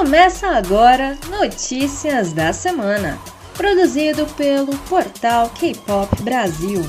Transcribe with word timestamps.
Começa 0.00 0.46
agora 0.48 1.18
Notícias 1.28 2.32
da 2.32 2.54
Semana, 2.54 3.18
produzido 3.54 4.24
pelo 4.28 4.74
portal 4.88 5.50
K-Pop 5.50 6.22
Brasil. 6.22 6.80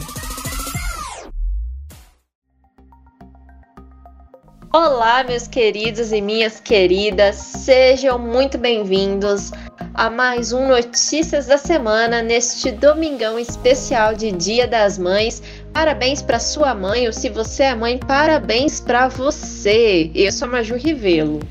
Olá, 4.71 5.25
meus 5.25 5.45
queridos 5.45 6.13
e 6.13 6.21
minhas 6.21 6.61
queridas, 6.61 7.35
sejam 7.35 8.17
muito 8.17 8.57
bem-vindos 8.57 9.51
a 9.93 10.09
mais 10.09 10.53
um 10.53 10.69
Notícias 10.69 11.47
da 11.47 11.57
Semana 11.57 12.21
neste 12.21 12.71
domingão 12.71 13.37
especial 13.37 14.15
de 14.15 14.31
Dia 14.31 14.65
das 14.65 14.97
Mães. 14.97 15.43
Parabéns 15.73 16.21
para 16.21 16.39
sua 16.39 16.73
mãe, 16.73 17.07
ou 17.07 17.11
se 17.11 17.27
você 17.27 17.63
é 17.63 17.75
mãe, 17.75 17.97
parabéns 17.97 18.79
para 18.79 19.09
você. 19.09 20.09
Eu 20.15 20.31
sou 20.31 20.47
a 20.47 20.51
Maju 20.51 20.75
Rivelo. 20.75 21.41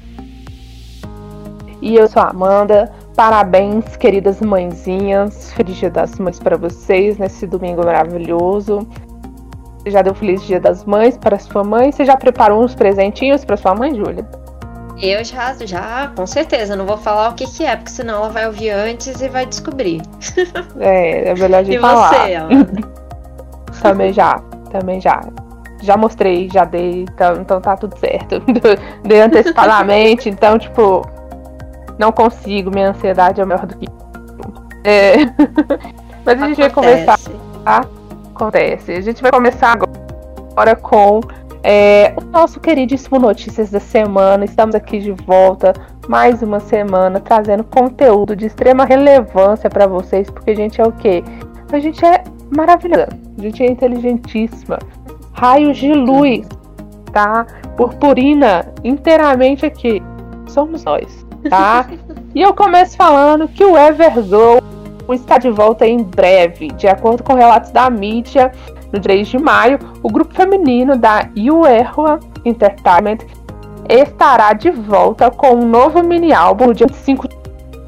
E 1.81 1.97
eu 1.97 2.07
sou 2.09 2.23
a 2.23 2.29
Amanda. 2.29 2.93
Parabéns, 3.17 3.97
queridas 3.97 4.41
mãezinhas. 4.41 5.53
Feliz 5.53 5.77
Dia 5.77 5.91
das 5.91 6.19
Mães 6.19 6.39
para 6.39 6.57
vocês 6.57 7.19
nesse 7.19 7.47
domingo 7.47 7.85
maravilhoso. 7.85 8.87
Você 9.79 9.91
já 9.91 10.03
deu 10.03 10.15
feliz 10.15 10.43
Dia 10.43 10.61
das 10.61 10.85
Mães 10.85 11.17
para 11.17 11.39
sua 11.39 11.65
mãe? 11.65 11.91
Você 11.91 12.05
já 12.05 12.17
preparou 12.17 12.63
uns 12.63 12.75
presentinhos 12.75 13.45
para 13.45 13.57
sua 13.57 13.75
mãe, 13.75 13.95
Júlia? 13.95 14.29
Eu 15.01 15.25
já, 15.25 15.55
já, 15.65 16.13
com 16.15 16.27
certeza. 16.27 16.77
Não 16.77 16.85
vou 16.85 16.99
falar 16.99 17.31
o 17.31 17.35
que, 17.35 17.47
que 17.47 17.65
é, 17.65 17.75
porque 17.75 17.91
senão 17.91 18.17
ela 18.17 18.29
vai 18.29 18.47
ouvir 18.47 18.71
antes 18.71 19.21
e 19.23 19.29
vai 19.29 19.47
descobrir. 19.47 20.03
É, 20.79 21.31
é 21.31 21.35
melhor 21.35 21.65
de 21.65 21.73
e 21.73 21.79
falar. 21.79 22.09
você, 22.09 22.35
Amanda? 22.35 22.89
também 23.83 24.13
já, 24.13 24.39
também 24.71 25.01
já. 25.01 25.21
Já 25.83 25.97
mostrei, 25.97 26.49
já 26.51 26.65
dei, 26.65 27.03
então, 27.03 27.37
então 27.41 27.61
tá 27.61 27.77
tudo 27.77 27.99
certo. 27.99 28.43
dei 29.03 29.21
antecipadamente, 29.21 30.29
então, 30.29 30.59
tipo, 30.59 31.03
não 32.01 32.11
consigo, 32.11 32.71
minha 32.71 32.89
ansiedade 32.89 33.43
é 33.43 33.45
maior 33.45 33.67
do 33.67 33.77
que. 33.77 33.87
É. 34.83 35.17
Mas 36.25 36.43
a 36.43 36.47
gente 36.49 36.57
vai 36.57 36.71
começar. 36.71 37.19
Tá? 37.63 37.85
Acontece. 38.35 38.93
A 38.93 39.01
gente 39.03 39.21
vai 39.21 39.31
começar 39.31 39.73
agora 39.73 40.75
com 40.75 41.21
é, 41.63 42.15
o 42.17 42.25
nosso 42.25 42.59
queridíssimo 42.59 43.19
Notícias 43.19 43.71
da 43.71 43.79
Semana. 43.79 44.47
Estamos 44.47 44.75
aqui 44.75 44.99
de 44.99 45.13
volta 45.13 45.75
mais 46.09 46.43
uma 46.43 46.59
semana 46.59 47.21
trazendo 47.21 47.63
conteúdo 47.65 48.35
de 48.35 48.47
extrema 48.47 48.87
relevância 48.87 49.69
para 49.69 49.87
vocês, 49.87 50.31
porque 50.31 50.53
a 50.53 50.57
gente 50.57 50.81
é 50.81 50.85
o 50.85 50.93
quê? 50.93 51.23
A 51.71 51.79
gente 51.79 52.03
é 52.05 52.25
maravilhosa, 52.57 53.11
a 53.39 53.43
gente 53.43 53.63
é 53.63 53.71
inteligentíssima. 53.71 54.79
Raios 55.33 55.77
de 55.77 55.93
luz, 55.93 56.49
tá? 57.13 57.47
Purpurina 57.77 58.73
inteiramente 58.83 59.67
aqui. 59.67 60.03
Somos 60.49 60.83
nós, 60.83 61.25
tá? 61.49 61.87
e 62.35 62.43
eu 62.43 62.53
começo 62.55 62.97
falando 62.97 63.49
que 63.49 63.65
o 63.65 63.77
Everglow 63.77 64.61
está 65.15 65.39
de 65.39 65.51
volta 65.51 65.87
em 65.87 66.03
breve. 66.03 66.69
De 66.69 66.87
acordo 66.87 67.23
com 67.23 67.35
relatos 67.35 67.71
da 67.71 67.89
mídia, 67.91 68.53
no 68.93 69.01
3 69.01 69.29
de 69.29 69.39
maio, 69.39 69.79
o 70.03 70.09
grupo 70.09 70.35
feminino 70.35 70.97
da 70.97 71.29
Yuehua 71.37 72.21
Entertainment 72.45 73.19
estará 73.89 74.53
de 74.53 74.71
volta 74.71 75.31
com 75.31 75.55
um 75.55 75.67
novo 75.67 76.03
mini 76.03 76.33
álbum 76.33 76.67
no 76.67 76.75
dia 76.75 76.87
5 76.89 77.29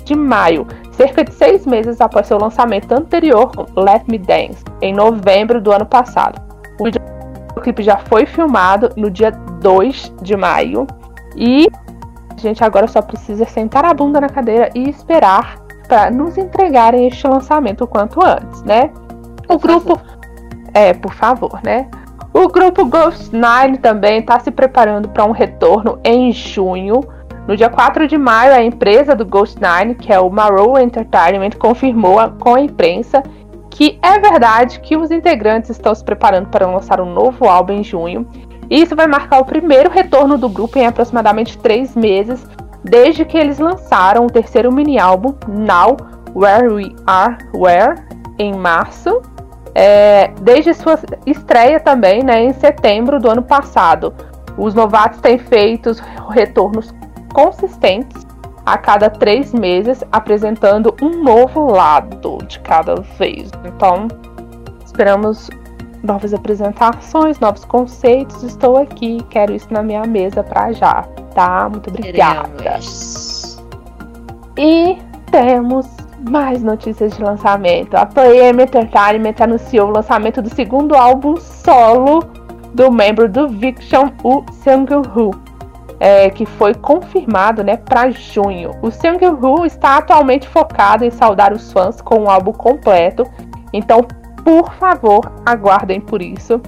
de 0.04 0.16
maio, 0.16 0.66
cerca 0.92 1.24
de 1.24 1.32
seis 1.32 1.64
meses 1.64 2.00
após 2.00 2.26
seu 2.26 2.38
lançamento 2.38 2.92
anterior, 2.92 3.50
Let 3.76 4.02
Me 4.08 4.18
Dance, 4.18 4.64
em 4.80 4.92
novembro 4.92 5.60
do 5.60 5.70
ano 5.70 5.86
passado. 5.86 6.40
O 6.80 6.84
videoclipe 6.84 7.82
já 7.82 7.98
foi 7.98 8.26
filmado 8.26 8.90
no 8.96 9.10
dia 9.10 9.30
2 9.30 10.12
de 10.22 10.36
maio 10.36 10.86
e 11.36 11.68
gente 12.42 12.62
agora 12.62 12.86
só 12.86 13.00
precisa 13.00 13.44
sentar 13.46 13.84
a 13.84 13.94
bunda 13.94 14.20
na 14.20 14.28
cadeira 14.28 14.68
e 14.74 14.88
esperar 14.88 15.58
para 15.88 16.10
nos 16.10 16.36
entregarem 16.36 17.06
este 17.06 17.26
lançamento 17.26 17.84
o 17.84 17.86
quanto 17.86 18.24
antes, 18.24 18.62
né? 18.62 18.90
O 19.48 19.58
grupo. 19.58 20.00
É, 20.74 20.94
por 20.94 21.12
favor, 21.12 21.60
né? 21.62 21.88
O 22.32 22.48
grupo 22.48 22.86
Ghost 22.86 23.30
Nine 23.32 23.76
também 23.78 24.20
está 24.20 24.40
se 24.40 24.50
preparando 24.50 25.08
para 25.08 25.24
um 25.24 25.32
retorno 25.32 25.98
em 26.02 26.32
junho. 26.32 27.00
No 27.46 27.56
dia 27.56 27.68
4 27.68 28.06
de 28.06 28.16
maio, 28.16 28.54
a 28.54 28.62
empresa 28.62 29.14
do 29.14 29.26
Ghost 29.26 29.58
Nine, 29.60 29.94
que 29.94 30.12
é 30.12 30.18
o 30.18 30.30
Marrow 30.30 30.78
Entertainment, 30.78 31.50
confirmou 31.58 32.16
com 32.38 32.54
a 32.54 32.60
imprensa 32.60 33.22
que 33.68 33.98
é 34.02 34.18
verdade 34.18 34.80
que 34.80 34.96
os 34.96 35.10
integrantes 35.10 35.70
estão 35.70 35.94
se 35.94 36.04
preparando 36.04 36.48
para 36.48 36.66
lançar 36.66 37.00
um 37.00 37.12
novo 37.12 37.46
álbum 37.46 37.72
em 37.72 37.84
junho. 37.84 38.26
E 38.72 38.80
isso 38.80 38.96
vai 38.96 39.06
marcar 39.06 39.38
o 39.38 39.44
primeiro 39.44 39.90
retorno 39.90 40.38
do 40.38 40.48
grupo 40.48 40.78
em 40.78 40.86
aproximadamente 40.86 41.58
três 41.58 41.94
meses, 41.94 42.42
desde 42.82 43.22
que 43.22 43.36
eles 43.36 43.58
lançaram 43.58 44.24
o 44.24 44.30
terceiro 44.30 44.72
mini 44.72 44.98
álbum, 44.98 45.34
Now 45.46 45.94
Where 46.34 46.72
We 46.72 46.94
Are 47.06 47.36
Where, 47.54 48.00
em 48.38 48.54
março, 48.54 49.20
é, 49.74 50.28
desde 50.40 50.72
sua 50.72 50.98
estreia 51.26 51.80
também, 51.80 52.22
né, 52.22 52.44
em 52.44 52.54
setembro 52.54 53.20
do 53.20 53.30
ano 53.30 53.42
passado. 53.42 54.14
Os 54.56 54.72
novatos 54.72 55.20
têm 55.20 55.36
feito 55.36 55.90
retornos 56.30 56.94
consistentes 57.34 58.26
a 58.64 58.78
cada 58.78 59.10
três 59.10 59.52
meses, 59.52 60.02
apresentando 60.10 60.96
um 61.02 61.22
novo 61.22 61.70
lado 61.70 62.38
de 62.46 62.58
cada 62.60 62.94
vez. 63.18 63.50
Então, 63.66 64.08
esperamos 64.82 65.50
novas 66.02 66.34
apresentações, 66.34 67.38
novos 67.38 67.64
conceitos. 67.64 68.42
Estou 68.42 68.76
aqui, 68.76 69.24
quero 69.30 69.52
isso 69.52 69.68
na 69.70 69.82
minha 69.82 70.04
mesa 70.04 70.42
para 70.42 70.72
já, 70.72 71.02
tá? 71.34 71.68
Muito 71.68 71.90
obrigada. 71.90 72.48
Queremos. 72.56 73.62
E 74.56 74.98
temos 75.30 75.86
mais 76.28 76.62
notícias 76.62 77.16
de 77.16 77.22
lançamento. 77.22 77.94
A 77.94 78.06
PM 78.06 78.62
Entertainment 78.62 79.34
anunciou 79.40 79.88
o 79.88 79.92
lançamento 79.92 80.42
do 80.42 80.54
segundo 80.54 80.94
álbum 80.94 81.36
solo 81.36 82.20
do 82.74 82.90
membro 82.90 83.28
do 83.28 83.48
Viction, 83.48 84.08
o 84.22 84.44
Seung-Hu, 84.52 85.30
é, 86.00 86.30
que 86.30 86.46
foi 86.46 86.74
confirmado 86.74 87.62
né, 87.62 87.76
para 87.76 88.10
junho. 88.10 88.72
O 88.82 88.90
Seung-Hu 88.90 89.66
está 89.66 89.98
atualmente 89.98 90.48
focado 90.48 91.04
em 91.04 91.10
saudar 91.10 91.52
os 91.52 91.72
fãs 91.72 92.00
com 92.00 92.20
um 92.20 92.30
álbum 92.30 92.52
completo, 92.52 93.26
então, 93.72 94.06
por 94.44 94.72
favor, 94.74 95.32
aguardem 95.44 96.00
por 96.00 96.22
isso. 96.22 96.60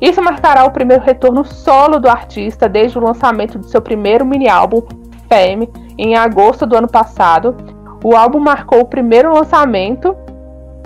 Isso 0.00 0.22
marcará 0.22 0.64
o 0.64 0.70
primeiro 0.70 1.02
retorno 1.02 1.44
solo 1.44 1.98
do 1.98 2.08
artista 2.08 2.68
desde 2.68 2.98
o 2.98 3.02
lançamento 3.02 3.58
do 3.58 3.66
seu 3.66 3.82
primeiro 3.82 4.24
mini 4.24 4.48
álbum, 4.48 4.82
Fame, 5.28 5.68
em 5.98 6.16
agosto 6.16 6.66
do 6.66 6.76
ano 6.76 6.88
passado. 6.88 7.54
O 8.02 8.16
álbum 8.16 8.40
marcou 8.40 8.80
o 8.80 8.86
primeiro 8.86 9.32
lançamento 9.32 10.16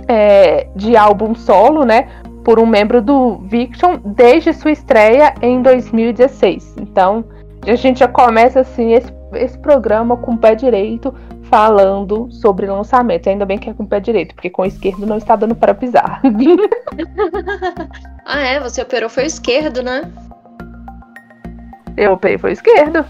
é, 0.09 0.67
de 0.75 0.97
álbum 0.97 1.35
solo, 1.35 1.85
né, 1.85 2.09
por 2.45 2.59
um 2.59 2.67
membro 2.67 3.01
do 3.01 3.39
Viction 3.45 3.99
desde 4.05 4.53
sua 4.53 4.73
estreia 4.73 5.33
em 5.41 5.63
2016. 5.63 6.77
Então, 6.81 7.25
a 7.67 7.75
gente 7.77 8.01
já 8.01 8.09
começa 8.09 8.61
assim 8.61 8.93
esse, 8.93 9.13
esse 9.35 9.59
programa 9.59 10.17
com 10.17 10.33
o 10.33 10.39
pé 10.39 10.55
direito 10.55 11.15
falando 11.55 12.29
sobre 12.33 12.67
lançamento. 12.67 13.29
Ainda 13.29 13.47
bem 13.47 13.57
que 13.57 13.71
é 13.71 13.73
com 13.73 13.85
o 13.85 13.87
pé 13.87 14.01
direito, 14.01 14.35
porque 14.35 14.51
com 14.51 14.63
o 14.63 14.65
esquerdo 14.65 15.07
não 15.07 15.19
está 15.19 15.37
dando 15.37 15.55
para 15.55 15.73
pisar. 15.73 16.21
ah, 18.27 18.41
é? 18.41 18.59
Você 18.59 18.83
operou 18.83 19.09
foi 19.09 19.23
o 19.23 19.27
esquerdo, 19.29 19.81
né? 19.81 20.03
Eu 21.97 22.15
operei 22.15 22.39
foi 22.39 22.51
o 22.51 22.55
esquerdo. 22.55 23.07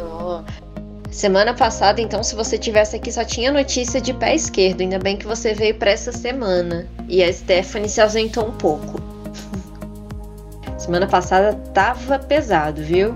Oh. 0.00 0.42
Semana 1.10 1.54
passada, 1.54 2.00
então, 2.00 2.22
se 2.22 2.36
você 2.36 2.56
tivesse 2.56 2.94
aqui, 2.94 3.10
só 3.10 3.24
tinha 3.24 3.50
notícia 3.50 4.00
de 4.00 4.14
pé 4.14 4.36
esquerdo. 4.36 4.82
Ainda 4.82 5.00
bem 5.00 5.16
que 5.16 5.26
você 5.26 5.54
veio 5.54 5.74
para 5.74 5.90
essa 5.90 6.12
semana. 6.12 6.86
E 7.08 7.20
a 7.20 7.32
Stephanie 7.32 7.88
se 7.88 8.00
ausentou 8.00 8.46
um 8.46 8.52
pouco. 8.52 9.00
Semana 10.78 11.08
passada 11.08 11.52
tava 11.74 12.16
pesado, 12.16 12.80
viu? 12.80 13.12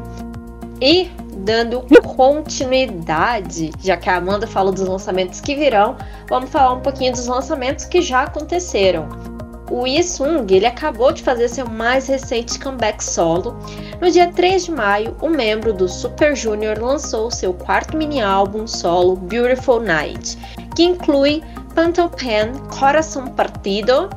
E 0.81 1.09
dando 1.37 1.83
continuidade, 2.17 3.73
já 3.81 3.97
que 3.97 4.09
a 4.09 4.17
Amanda 4.17 4.47
falou 4.47 4.73
dos 4.73 4.87
lançamentos 4.87 5.41
que 5.41 5.55
virão, 5.55 5.97
vamos 6.29 6.51
falar 6.51 6.75
um 6.75 6.81
pouquinho 6.81 7.13
dos 7.13 7.27
lançamentos 7.27 7.85
que 7.85 8.01
já 8.03 8.23
aconteceram. 8.23 9.09
O 9.71 9.87
Yesung, 9.87 10.47
ele 10.51 10.67
acabou 10.67 11.13
de 11.13 11.23
fazer 11.23 11.49
seu 11.49 11.67
mais 11.67 12.07
recente 12.07 12.59
comeback 12.59 13.03
solo. 13.03 13.57
No 14.03 14.11
dia 14.11 14.31
3 14.31 14.67
de 14.67 14.71
maio, 14.71 15.17
o 15.23 15.31
membro 15.31 15.73
do 15.73 15.89
Super 15.89 16.37
Junior 16.37 16.79
lançou 16.79 17.31
seu 17.31 17.55
quarto 17.55 17.97
mini 17.97 18.21
álbum 18.21 18.67
solo, 18.67 19.17
Beautiful 19.17 19.81
Night, 19.81 20.37
que 20.77 20.83
inclui 20.83 21.43
Panto 21.75 22.07
Pen, 22.11 22.53
Coração 22.79 23.29
Partido, 23.29 24.11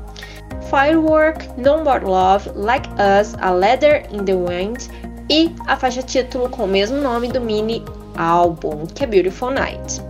Firework, 0.69 1.47
No 1.57 1.83
More 1.83 2.03
Love, 2.03 2.49
Like 2.55 2.89
Us, 2.95 3.33
A 3.39 3.51
Leather 3.51 4.05
in 4.11 4.25
the 4.25 4.35
Wind 4.35 4.89
e 5.29 5.53
a 5.67 5.75
faixa 5.75 6.01
título 6.01 6.49
com 6.49 6.65
o 6.65 6.67
mesmo 6.67 6.97
nome 7.01 7.27
do 7.27 7.41
mini 7.41 7.83
álbum, 8.15 8.85
que 8.85 9.03
é 9.03 9.07
Beautiful 9.07 9.51
Night. 9.51 10.01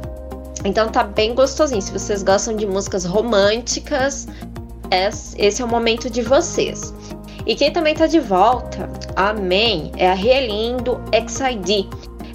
Então 0.63 0.89
tá 0.89 1.03
bem 1.03 1.33
gostosinho. 1.33 1.81
Se 1.81 1.91
vocês 1.91 2.23
gostam 2.23 2.55
de 2.55 2.65
músicas 2.65 3.05
românticas, 3.05 4.27
esse 5.37 5.61
é 5.61 5.65
o 5.65 5.67
momento 5.67 6.09
de 6.09 6.21
vocês. 6.21 6.93
E 7.45 7.55
quem 7.55 7.71
também 7.71 7.93
tá 7.93 8.07
de 8.07 8.19
volta, 8.19 8.89
amém, 9.15 9.91
é 9.97 10.09
a 10.09 10.13
Rielin 10.13 10.77
do 10.77 10.99
XID. 11.27 11.87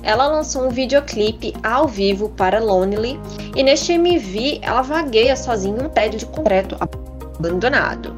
ela 0.02 0.28
lançou 0.28 0.66
um 0.66 0.70
videoclipe 0.70 1.52
ao 1.62 1.86
vivo 1.86 2.28
para 2.30 2.60
Lonely 2.60 3.18
e 3.56 3.62
neste 3.62 3.92
MV 3.92 4.60
ela 4.62 4.82
vagueia 4.82 5.36
sozinha 5.36 5.78
em 5.78 5.86
um 5.86 5.88
prédio 5.88 6.20
de 6.20 6.26
concreto 6.26 6.76
abandonado. 6.78 8.14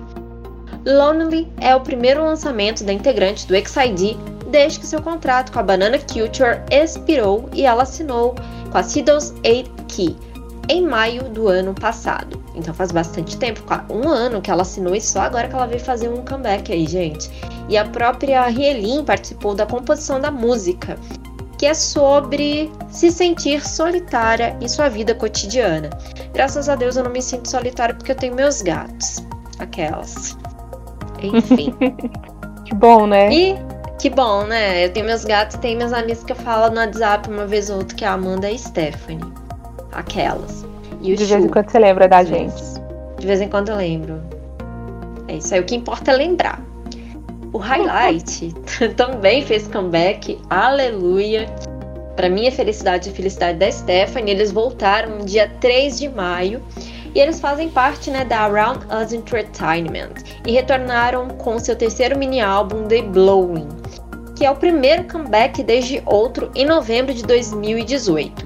Lonely 0.85 1.51
é 1.61 1.75
o 1.75 1.81
primeiro 1.81 2.25
lançamento 2.25 2.85
da 2.85 2.93
integrante 2.93 3.47
do 3.47 3.55
XID 3.55 4.17
desde 4.53 4.79
que 4.79 4.87
seu 4.87 5.03
contrato 5.03 5.51
com 5.51 5.59
a 5.59 5.63
Banana 5.63 5.99
Culture 5.99 6.61
expirou 6.71 7.49
e 7.55 7.65
ela 7.65 7.83
assinou 7.83 8.37
com 8.71 8.79
a 8.79 8.83
Siddles 8.83 9.35
8 9.45 9.85
Key 9.89 10.17
em 10.69 10.87
maio 10.87 11.25
do 11.25 11.49
ano 11.49 11.75
passado. 11.75 12.41
Então 12.55 12.73
faz 12.73 12.93
bastante 12.93 13.37
tempo, 13.39 13.63
um 13.91 14.09
ano 14.09 14.41
que 14.41 14.51
ela 14.51 14.63
assinou 14.63 14.95
e 14.95 15.01
só 15.01 15.23
agora 15.23 15.49
que 15.49 15.55
ela 15.55 15.67
veio 15.67 15.81
fazer 15.81 16.09
um 16.09 16.25
comeback 16.25 16.71
aí, 16.71 16.87
gente. 16.87 17.31
E 17.69 17.77
a 17.77 17.85
própria 17.85 18.47
Rielin 18.47 19.05
participou 19.05 19.55
da 19.55 19.67
composição 19.67 20.21
da 20.21 20.31
música, 20.31 20.97
que 21.59 21.67
é 21.67 21.75
sobre 21.75 22.71
se 22.91 23.11
sentir 23.11 23.67
solitária 23.67 24.57
em 24.61 24.69
sua 24.69 24.89
vida 24.89 25.15
cotidiana. 25.15 25.91
Graças 26.35 26.69
a 26.69 26.77
Deus 26.77 26.97
eu 26.97 27.05
não 27.05 27.11
me 27.11 27.23
sinto 27.23 27.49
solitária 27.49 27.95
porque 27.95 28.13
eu 28.13 28.17
tenho 28.17 28.35
meus 28.35 28.61
gatos. 28.61 29.17
Aquelas. 29.59 30.37
Enfim. 31.23 31.75
que 32.65 32.75
bom, 32.75 33.07
né? 33.07 33.33
E 33.33 33.72
que 34.03 34.11
bom, 34.11 34.43
né? 34.43 34.85
Eu 34.85 34.93
tenho 34.93 35.07
meus 35.07 35.25
gatos, 35.25 35.57
tem 35.59 35.77
minhas 35.77 35.93
amigas 35.93 36.25
que 36.25 36.33
eu 36.33 36.37
falo 36.37 36.75
no 36.75 36.81
WhatsApp 36.81 37.31
uma 37.31 37.47
vez 37.47 37.71
ou 37.71 37.77
outra, 37.77 37.97
que 37.97 38.05
é 38.05 38.09
a 38.09 38.15
Amanda 38.15 38.51
e 38.51 38.57
a 38.57 38.59
Stephanie. 38.59 39.33
Aquelas. 39.93 40.67
E 41.01 41.13
o 41.13 41.17
De 41.17 41.25
vez 41.25 41.45
em 41.45 41.49
quando 41.49 41.71
você 41.71 41.79
lembra 41.79 42.09
da 42.09 42.25
gente. 42.25 42.61
De 43.17 43.25
vez 43.25 43.41
em 43.41 43.49
quando 43.49 43.69
eu 43.69 43.77
lembro. 43.77 44.21
É 45.29 45.37
isso 45.37 45.55
aí, 45.55 45.61
o 45.61 45.65
que 45.65 45.77
importa 45.77 46.11
é 46.11 46.17
lembrar. 46.17 46.61
O 47.53 47.59
Highlight 47.59 48.53
também 48.99 49.47
fez 49.47 49.69
comeback, 49.69 50.37
aleluia. 50.51 51.47
Para 52.17 52.29
minha 52.29 52.51
felicidade 52.51 53.09
e 53.09 53.13
felicidade 53.13 53.59
da 53.59 53.71
Stephanie, 53.71 54.35
eles 54.35 54.51
voltaram 54.51 55.19
no 55.19 55.25
dia 55.25 55.49
3 55.61 56.01
de 56.01 56.09
maio 56.09 56.61
e 57.15 57.21
eles 57.21 57.39
fazem 57.39 57.69
parte 57.69 58.11
né, 58.11 58.25
da 58.25 58.41
Around 58.41 58.85
Us 58.87 59.13
Entertainment 59.13 60.15
e 60.45 60.51
retornaram 60.51 61.29
com 61.29 61.57
seu 61.61 61.77
terceiro 61.77 62.19
mini 62.19 62.41
álbum 62.41 62.89
The 62.89 63.03
Blowing, 63.03 63.82
que 64.43 64.47
é 64.47 64.51
o 64.51 64.57
primeiro 64.57 65.05
comeback 65.05 65.63
desde 65.63 66.03
outro 66.05 66.51
em 66.57 66.67
novembro 66.67 67.15
de 67.15 67.23
2018. 67.23 68.45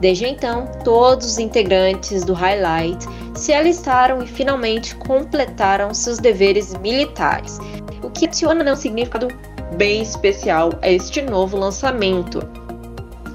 Desde 0.00 0.24
então, 0.24 0.66
todos 0.82 1.26
os 1.26 1.38
integrantes 1.38 2.24
do 2.24 2.32
Highlight 2.32 3.06
se 3.34 3.52
alistaram 3.52 4.22
e 4.22 4.26
finalmente 4.26 4.94
completaram 4.94 5.92
seus 5.92 6.16
deveres 6.18 6.72
militares, 6.78 7.58
o 8.02 8.08
que 8.08 8.24
adiciona 8.24 8.72
um 8.72 8.74
significado 8.74 9.28
bem 9.76 10.00
especial 10.00 10.70
a 10.80 10.90
este 10.90 11.20
novo 11.20 11.58
lançamento. 11.58 12.63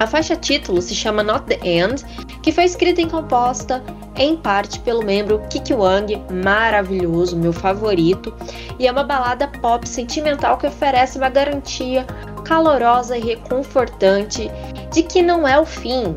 A 0.00 0.06
faixa 0.06 0.34
título 0.34 0.80
se 0.80 0.94
chama 0.94 1.22
Not 1.22 1.44
the 1.44 1.60
End, 1.62 2.02
que 2.42 2.50
foi 2.50 2.64
escrita 2.64 3.02
e 3.02 3.06
composta 3.06 3.84
em 4.16 4.34
parte 4.34 4.80
pelo 4.80 5.04
membro 5.04 5.38
Kiki 5.50 5.74
Wang, 5.74 6.16
maravilhoso, 6.42 7.36
meu 7.36 7.52
favorito, 7.52 8.34
e 8.78 8.86
é 8.86 8.90
uma 8.90 9.04
balada 9.04 9.46
pop 9.60 9.86
sentimental 9.86 10.56
que 10.56 10.66
oferece 10.66 11.18
uma 11.18 11.28
garantia 11.28 12.06
calorosa 12.46 13.18
e 13.18 13.20
reconfortante 13.20 14.50
de 14.90 15.02
que 15.02 15.20
não 15.20 15.46
é 15.46 15.60
o 15.60 15.66
fim, 15.66 16.16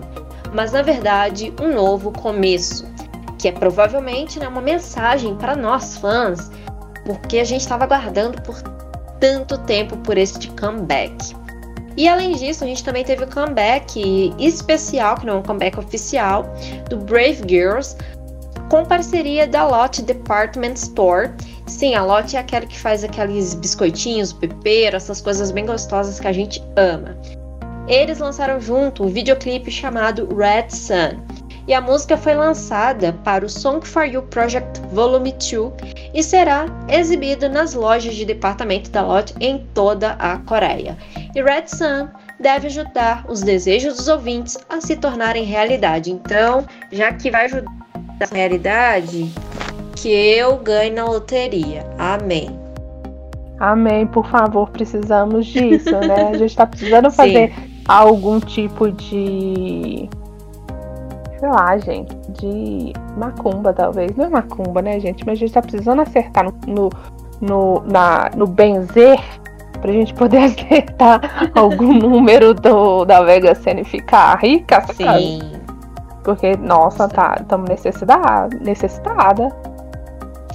mas 0.54 0.72
na 0.72 0.82
verdade 0.82 1.54
um 1.62 1.74
novo 1.74 2.14
começo, 2.14 2.88
que 3.38 3.50
é 3.50 3.52
provavelmente 3.52 4.40
né, 4.40 4.48
uma 4.48 4.62
mensagem 4.62 5.36
para 5.36 5.58
nós 5.58 5.98
fãs, 5.98 6.50
porque 7.06 7.38
a 7.38 7.44
gente 7.44 7.62
estava 7.62 7.84
aguardando 7.84 8.42
por 8.44 8.62
tanto 9.20 9.58
tempo 9.58 9.98
por 9.98 10.18
este 10.18 10.50
comeback. 10.52 11.43
E 11.96 12.08
além 12.08 12.34
disso, 12.34 12.64
a 12.64 12.68
gente 12.68 12.84
também 12.84 13.04
teve 13.04 13.24
o 13.24 13.28
comeback 13.28 14.34
especial, 14.40 15.16
que 15.16 15.26
não 15.26 15.36
é 15.36 15.38
um 15.38 15.44
comeback 15.44 15.78
oficial, 15.78 16.46
do 16.90 16.98
Brave 16.98 17.42
Girls, 17.48 17.96
com 18.70 18.84
parceria 18.84 19.48
da 19.48 19.66
Lot 19.66 20.02
Department 20.02 20.74
Store. 20.74 21.32
Sim, 21.68 21.94
a 21.96 22.04
Lot 22.04 22.36
é 22.36 22.40
aquela 22.40 22.66
que 22.66 22.80
faz 22.80 23.04
aqueles 23.04 23.54
biscoitinhos, 23.54 24.34
pepero, 24.34 24.96
essas 24.96 25.22
coisas 25.22 25.52
bem 25.52 25.66
gostosas 25.66 26.20
que 26.20 26.28
a 26.28 26.34
gente 26.34 26.64
ama. 26.76 27.16
Eles 27.88 28.20
lançaram 28.20 28.60
junto 28.60 29.04
um 29.04 29.08
videoclipe 29.08 29.70
chamado 29.70 30.28
Red 30.36 30.70
Sun. 30.70 31.20
E 31.68 31.74
a 31.74 31.80
música 31.80 32.18
foi 32.18 32.34
lançada 32.34 33.14
para 33.24 33.46
o 33.46 33.50
Song 33.50 33.86
for 33.88 34.04
You 34.04 34.24
Project 34.24 34.82
Volume 34.92 35.32
2 35.34 35.74
e 36.14 36.22
será 36.22 36.66
exibido 36.90 37.48
nas 37.48 37.74
lojas 37.74 38.16
de 38.16 38.26
departamento 38.26 38.90
da 38.92 39.02
Lot 39.02 39.34
em 39.40 39.66
toda 39.74 40.12
a 40.20 40.38
Coreia. 40.40 40.98
E 41.34 41.42
Red 41.42 41.68
Sun 41.68 42.10
deve 42.40 42.68
ajudar 42.68 43.26
os 43.30 43.42
desejos 43.42 43.96
dos 43.96 44.08
ouvintes 44.08 44.58
a 44.70 44.82
se 44.82 44.96
tornarem 44.98 45.46
realidade. 45.46 46.12
Então, 46.12 46.66
já 46.92 47.14
que 47.14 47.32
vai 47.32 47.46
ajudar 47.46 47.72
a 48.20 48.36
realidade, 48.36 49.32
que 49.96 50.10
eu 50.10 50.58
ganhe 50.58 50.92
na 50.92 51.06
loteria. 51.06 51.86
Amém. 51.98 52.60
Amém, 53.60 54.06
por 54.06 54.28
favor, 54.28 54.70
precisamos 54.70 55.46
disso, 55.46 55.92
né? 55.92 56.30
A 56.30 56.38
gente 56.38 56.50
está 56.50 56.68
precisando 56.68 57.10
fazer 57.12 57.54
algum 57.88 58.40
tipo 58.40 58.92
de. 58.92 60.10
Sei 61.44 61.52
lá, 61.52 61.78
gente, 61.78 62.16
de 62.40 62.94
macumba, 63.18 63.74
talvez. 63.74 64.16
Não 64.16 64.24
é 64.24 64.30
macumba, 64.30 64.82
né, 64.82 64.98
gente? 64.98 65.26
Mas 65.26 65.34
a 65.34 65.40
gente 65.40 65.52
tá 65.52 65.62
precisando 65.62 66.02
acertar 66.02 66.46
no, 66.66 66.90
no, 67.42 67.84
na, 67.86 68.30
no 68.34 68.48
benzer 68.48 69.20
pra 69.82 69.92
gente 69.92 70.14
poder 70.14 70.38
acertar 70.48 71.52
algum 71.54 71.92
número 72.00 72.54
do, 72.54 73.04
da 73.04 73.22
Vega 73.24 73.54
Sena 73.56 73.82
e 73.82 73.84
ficar 73.84 74.40
rica, 74.40 74.86
Sim. 74.94 75.42
Porque, 76.24 76.56
nossa, 76.56 77.10
tá, 77.10 77.36
estamos 77.38 77.68
necessitada, 77.68 78.48
necessitada. 78.64 79.50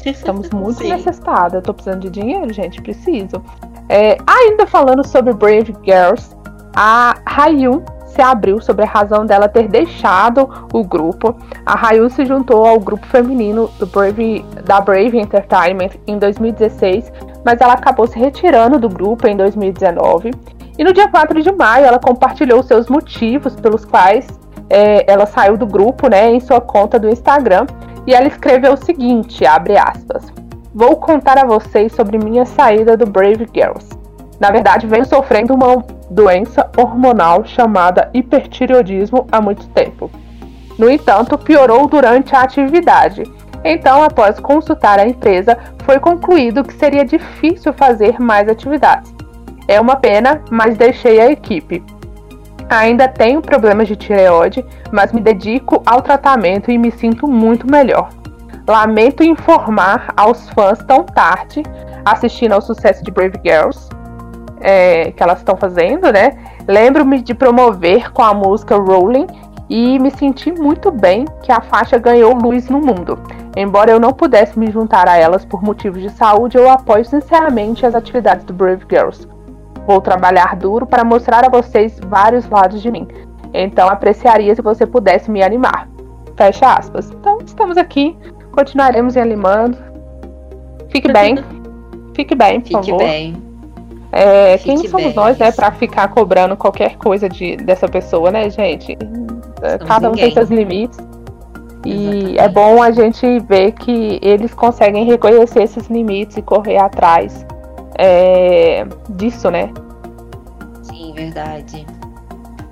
Estamos 0.06 0.48
muito 0.48 0.82
necessitadas. 0.84 1.52
Eu 1.52 1.60
tô 1.60 1.74
precisando 1.74 2.00
de 2.00 2.08
dinheiro, 2.08 2.50
gente. 2.50 2.80
Preciso. 2.80 3.42
É, 3.90 4.16
ainda 4.26 4.66
falando 4.66 5.06
sobre 5.06 5.34
Brave 5.34 5.76
Girls, 5.84 6.34
a 6.74 7.14
Hayun 7.26 7.82
se 8.18 8.22
abriu 8.22 8.60
sobre 8.60 8.84
a 8.84 8.88
razão 8.88 9.24
dela 9.24 9.48
ter 9.48 9.68
deixado 9.68 10.66
o 10.72 10.82
grupo. 10.82 11.36
A 11.64 11.86
Hayun 11.86 12.08
se 12.08 12.26
juntou 12.26 12.66
ao 12.66 12.80
grupo 12.80 13.06
feminino 13.06 13.70
Brave, 13.92 14.44
da 14.64 14.80
Brave 14.80 15.16
Entertainment 15.16 15.90
em 16.04 16.18
2016, 16.18 17.12
mas 17.44 17.60
ela 17.60 17.74
acabou 17.74 18.08
se 18.08 18.18
retirando 18.18 18.76
do 18.76 18.88
grupo 18.88 19.28
em 19.28 19.36
2019. 19.36 20.32
E 20.76 20.82
no 20.82 20.92
dia 20.92 21.08
4 21.08 21.40
de 21.40 21.52
maio, 21.52 21.86
ela 21.86 22.00
compartilhou 22.00 22.60
seus 22.64 22.88
motivos 22.88 23.54
pelos 23.54 23.84
quais 23.84 24.26
é, 24.68 25.08
ela 25.08 25.24
saiu 25.24 25.56
do 25.56 25.66
grupo 25.66 26.08
né, 26.08 26.28
em 26.28 26.40
sua 26.40 26.60
conta 26.60 26.98
do 26.98 27.08
Instagram. 27.08 27.66
E 28.04 28.14
ela 28.14 28.26
escreveu 28.26 28.72
o 28.72 28.84
seguinte, 28.84 29.46
abre 29.46 29.78
aspas. 29.78 30.24
Vou 30.74 30.96
contar 30.96 31.38
a 31.38 31.46
vocês 31.46 31.92
sobre 31.92 32.18
minha 32.18 32.44
saída 32.44 32.96
do 32.96 33.06
Brave 33.06 33.46
Girls. 33.54 33.97
Na 34.40 34.50
verdade, 34.50 34.86
venho 34.86 35.04
sofrendo 35.04 35.54
uma 35.54 35.84
doença 36.10 36.70
hormonal 36.76 37.44
chamada 37.44 38.08
hipertireoidismo 38.14 39.26
há 39.30 39.40
muito 39.40 39.68
tempo. 39.68 40.10
No 40.78 40.88
entanto, 40.88 41.36
piorou 41.36 41.88
durante 41.88 42.34
a 42.34 42.42
atividade. 42.42 43.24
Então, 43.64 44.02
após 44.02 44.38
consultar 44.38 45.00
a 45.00 45.08
empresa, 45.08 45.58
foi 45.84 45.98
concluído 45.98 46.62
que 46.62 46.74
seria 46.74 47.04
difícil 47.04 47.72
fazer 47.72 48.20
mais 48.20 48.48
atividades. 48.48 49.12
É 49.66 49.80
uma 49.80 49.96
pena, 49.96 50.40
mas 50.50 50.76
deixei 50.76 51.20
a 51.20 51.30
equipe. 51.30 51.82
Ainda 52.70 53.08
tenho 53.08 53.42
problemas 53.42 53.88
de 53.88 53.96
tireoide, 53.96 54.64
mas 54.92 55.12
me 55.12 55.20
dedico 55.20 55.82
ao 55.84 56.00
tratamento 56.00 56.70
e 56.70 56.78
me 56.78 56.92
sinto 56.92 57.26
muito 57.26 57.70
melhor. 57.70 58.10
Lamento 58.68 59.24
informar 59.24 60.12
aos 60.16 60.48
fãs 60.50 60.78
tão 60.84 61.02
tarde, 61.02 61.62
assistindo 62.04 62.52
ao 62.52 62.60
sucesso 62.60 63.02
de 63.02 63.10
Brave 63.10 63.40
Girls, 63.42 63.88
é, 64.60 65.10
que 65.12 65.22
elas 65.22 65.38
estão 65.38 65.56
fazendo, 65.56 66.12
né? 66.12 66.36
Lembro-me 66.66 67.20
de 67.20 67.34
promover 67.34 68.12
com 68.12 68.22
a 68.22 68.34
música 68.34 68.76
Rolling 68.76 69.26
e 69.68 69.98
me 69.98 70.10
senti 70.10 70.50
muito 70.52 70.90
bem 70.90 71.24
que 71.42 71.52
a 71.52 71.60
faixa 71.60 71.98
ganhou 71.98 72.34
luz 72.34 72.68
no 72.68 72.80
mundo. 72.80 73.18
Embora 73.56 73.90
eu 73.90 74.00
não 74.00 74.12
pudesse 74.12 74.58
me 74.58 74.70
juntar 74.70 75.08
a 75.08 75.16
elas 75.16 75.44
por 75.44 75.62
motivos 75.62 76.00
de 76.00 76.10
saúde, 76.10 76.56
eu 76.56 76.70
apoio 76.70 77.04
sinceramente 77.04 77.84
as 77.84 77.94
atividades 77.94 78.44
do 78.44 78.52
Brave 78.52 78.84
Girls. 78.88 79.28
Vou 79.86 80.00
trabalhar 80.00 80.56
duro 80.56 80.86
para 80.86 81.04
mostrar 81.04 81.44
a 81.44 81.48
vocês 81.48 81.98
vários 82.06 82.48
lados 82.48 82.80
de 82.80 82.90
mim. 82.90 83.08
Então 83.52 83.88
apreciaria 83.88 84.54
se 84.54 84.62
você 84.62 84.86
pudesse 84.86 85.30
me 85.30 85.42
animar. 85.42 85.88
Fecha 86.36 86.74
aspas. 86.74 87.10
Então 87.10 87.38
estamos 87.44 87.76
aqui, 87.76 88.16
continuaremos 88.52 89.16
animando. 89.16 89.76
Fique 90.90 91.12
bem. 91.12 91.36
Fique 92.14 92.34
bem, 92.34 92.60
por 92.60 92.68
Fique 92.68 92.90
favor. 92.90 92.98
bem. 92.98 93.47
É, 94.10 94.56
quem 94.58 94.76
somos 94.88 95.06
bem. 95.06 95.14
nós, 95.14 95.36
né, 95.38 95.52
para 95.52 95.70
ficar 95.72 96.08
cobrando 96.08 96.56
qualquer 96.56 96.96
coisa 96.96 97.28
de, 97.28 97.56
dessa 97.56 97.86
pessoa, 97.86 98.30
né, 98.30 98.48
gente? 98.48 98.96
Somos 99.60 99.86
Cada 99.86 100.08
um 100.08 100.12
ninguém. 100.12 100.26
tem 100.26 100.34
seus 100.34 100.50
limites. 100.50 100.98
E 101.84 101.92
Exatamente. 101.92 102.38
é 102.38 102.48
bom 102.48 102.82
a 102.82 102.90
gente 102.90 103.38
ver 103.40 103.72
que 103.72 104.18
eles 104.22 104.52
conseguem 104.54 105.04
reconhecer 105.04 105.62
esses 105.62 105.86
limites 105.88 106.36
e 106.36 106.42
correr 106.42 106.78
atrás 106.78 107.46
é, 107.96 108.86
disso, 109.10 109.50
né? 109.50 109.70
Sim, 110.82 111.12
verdade. 111.14 111.86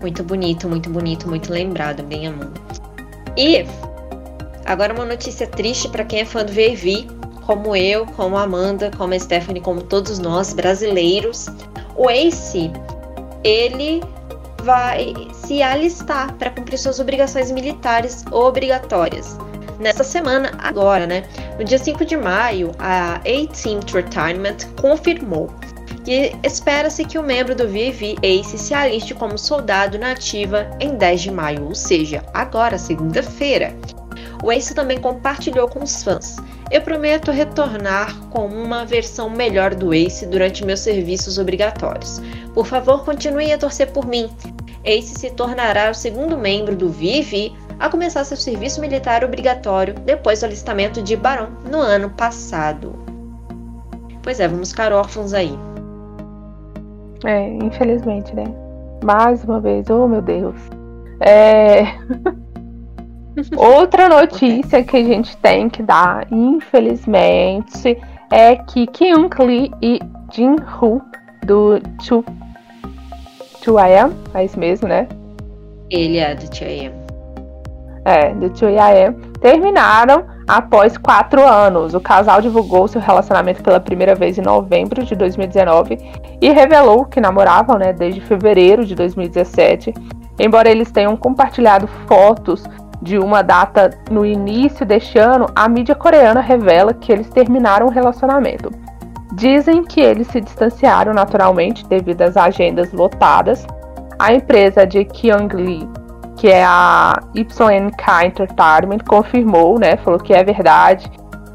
Muito 0.00 0.22
bonito, 0.22 0.68
muito 0.68 0.90
bonito, 0.90 1.28
muito 1.28 1.52
lembrado, 1.52 2.02
bem 2.02 2.28
amor. 2.28 2.50
E 3.36 3.66
agora 4.64 4.92
uma 4.92 5.04
notícia 5.04 5.46
triste 5.46 5.88
para 5.88 6.04
quem 6.04 6.20
é 6.20 6.24
fã 6.24 6.44
do 6.44 6.52
VV, 6.52 7.06
como 7.46 7.76
eu, 7.76 8.04
como 8.04 8.36
Amanda, 8.36 8.90
como 8.96 9.14
a 9.14 9.18
Stephanie, 9.18 9.62
como 9.62 9.80
todos 9.80 10.18
nós 10.18 10.52
brasileiros. 10.52 11.46
O 11.96 12.10
Ace, 12.10 12.70
ele 13.44 14.02
vai 14.62 15.14
se 15.32 15.62
alistar 15.62 16.34
para 16.34 16.50
cumprir 16.50 16.76
suas 16.76 16.98
obrigações 16.98 17.50
militares 17.52 18.24
obrigatórias. 18.32 19.38
Nessa 19.78 20.02
semana, 20.02 20.52
agora, 20.58 21.06
né? 21.06 21.22
No 21.58 21.64
dia 21.64 21.78
5 21.78 22.04
de 22.04 22.16
maio, 22.16 22.72
a 22.78 23.20
18th 23.24 23.92
Retirement 23.92 24.56
confirmou 24.80 25.48
que 26.04 26.32
espera-se 26.42 27.04
que 27.04 27.18
o 27.18 27.22
membro 27.22 27.54
do 27.54 27.66
VV 27.66 28.16
Ace 28.22 28.58
se 28.58 28.72
aliste 28.72 29.14
como 29.14 29.38
soldado 29.38 29.98
na 29.98 30.12
ativa 30.12 30.66
em 30.80 30.96
10 30.96 31.20
de 31.20 31.30
maio, 31.30 31.66
ou 31.66 31.74
seja, 31.74 32.24
agora, 32.32 32.78
segunda-feira. 32.78 33.76
O 34.42 34.52
Ace 34.52 34.74
também 34.74 35.00
compartilhou 35.00 35.68
com 35.68 35.82
os 35.82 36.02
fãs. 36.02 36.36
Eu 36.70 36.82
prometo 36.82 37.30
retornar 37.30 38.18
com 38.28 38.46
uma 38.46 38.84
versão 38.84 39.30
melhor 39.30 39.74
do 39.74 39.94
Ace 39.94 40.26
durante 40.26 40.64
meus 40.64 40.80
serviços 40.80 41.38
obrigatórios. 41.38 42.20
Por 42.54 42.66
favor, 42.66 43.04
continue 43.04 43.52
a 43.52 43.58
torcer 43.58 43.90
por 43.92 44.06
mim. 44.06 44.28
Ace 44.84 45.18
se 45.18 45.30
tornará 45.30 45.90
o 45.90 45.94
segundo 45.94 46.36
membro 46.36 46.76
do 46.76 46.88
VV 46.88 47.52
a 47.78 47.88
começar 47.88 48.24
seu 48.24 48.36
serviço 48.36 48.80
militar 48.80 49.24
obrigatório 49.24 49.94
depois 49.94 50.40
do 50.40 50.46
alistamento 50.46 51.02
de 51.02 51.16
Barão 51.16 51.48
no 51.70 51.78
ano 51.78 52.10
passado. 52.10 52.94
Pois 54.22 54.40
é, 54.40 54.48
vamos 54.48 54.70
ficar 54.70 54.92
órfãos 54.92 55.32
aí. 55.34 55.56
É, 57.24 57.48
infelizmente, 57.48 58.34
né? 58.34 58.44
Mais 59.04 59.44
uma 59.44 59.60
vez, 59.60 59.88
oh 59.90 60.08
meu 60.08 60.22
Deus. 60.22 60.56
É... 61.20 61.84
Outra 63.56 64.08
notícia 64.08 64.82
que 64.82 64.96
a 64.96 65.04
gente 65.04 65.36
tem 65.36 65.68
que 65.68 65.82
dar, 65.82 66.26
infelizmente, 66.30 67.98
é 68.30 68.56
que 68.56 68.86
Kyung 68.86 69.28
Lee 69.40 69.70
e 69.82 70.00
Jin 70.32 70.56
Hu 70.80 71.02
do 71.44 71.78
2AM, 73.62 74.12
é 74.34 74.44
isso 74.44 74.58
mesmo, 74.58 74.88
né? 74.88 75.06
Ele 75.90 76.18
é 76.18 76.34
do 76.34 76.46
2AM. 76.46 76.92
É, 78.04 78.32
do 78.34 78.50
2AM, 78.50 79.14
terminaram 79.40 80.24
após 80.46 80.96
quatro 80.96 81.44
anos. 81.44 81.92
O 81.92 82.00
casal 82.00 82.40
divulgou 82.40 82.88
seu 82.88 83.00
relacionamento 83.00 83.62
pela 83.62 83.80
primeira 83.80 84.14
vez 84.14 84.38
em 84.38 84.42
novembro 84.42 85.04
de 85.04 85.14
2019 85.14 85.98
e 86.40 86.50
revelou 86.50 87.04
que 87.04 87.20
namoravam 87.20 87.78
né, 87.78 87.92
desde 87.92 88.20
fevereiro 88.20 88.84
de 88.84 88.94
2017. 88.94 89.92
Embora 90.38 90.70
eles 90.70 90.90
tenham 90.90 91.16
compartilhado 91.16 91.86
fotos 92.06 92.62
de 93.06 93.18
uma 93.18 93.40
data 93.40 93.90
no 94.10 94.26
início 94.26 94.84
deste 94.84 95.16
ano, 95.16 95.46
a 95.54 95.68
mídia 95.68 95.94
coreana 95.94 96.40
revela 96.40 96.92
que 96.92 97.12
eles 97.12 97.30
terminaram 97.30 97.86
o 97.86 97.90
relacionamento. 97.90 98.68
Dizem 99.32 99.84
que 99.84 100.00
eles 100.00 100.26
se 100.26 100.40
distanciaram 100.40 101.14
naturalmente 101.14 101.86
devido 101.86 102.22
às 102.22 102.36
agendas 102.36 102.92
lotadas. 102.92 103.64
A 104.18 104.32
empresa 104.32 104.84
de 104.84 105.04
Kyung 105.04 105.54
Lee, 105.54 105.88
que 106.36 106.48
é 106.48 106.64
a 106.64 107.20
YNK 107.32 108.26
Entertainment, 108.26 109.04
confirmou, 109.06 109.78
né, 109.78 109.96
falou 109.98 110.18
que 110.18 110.34
é 110.34 110.42
verdade 110.42 111.08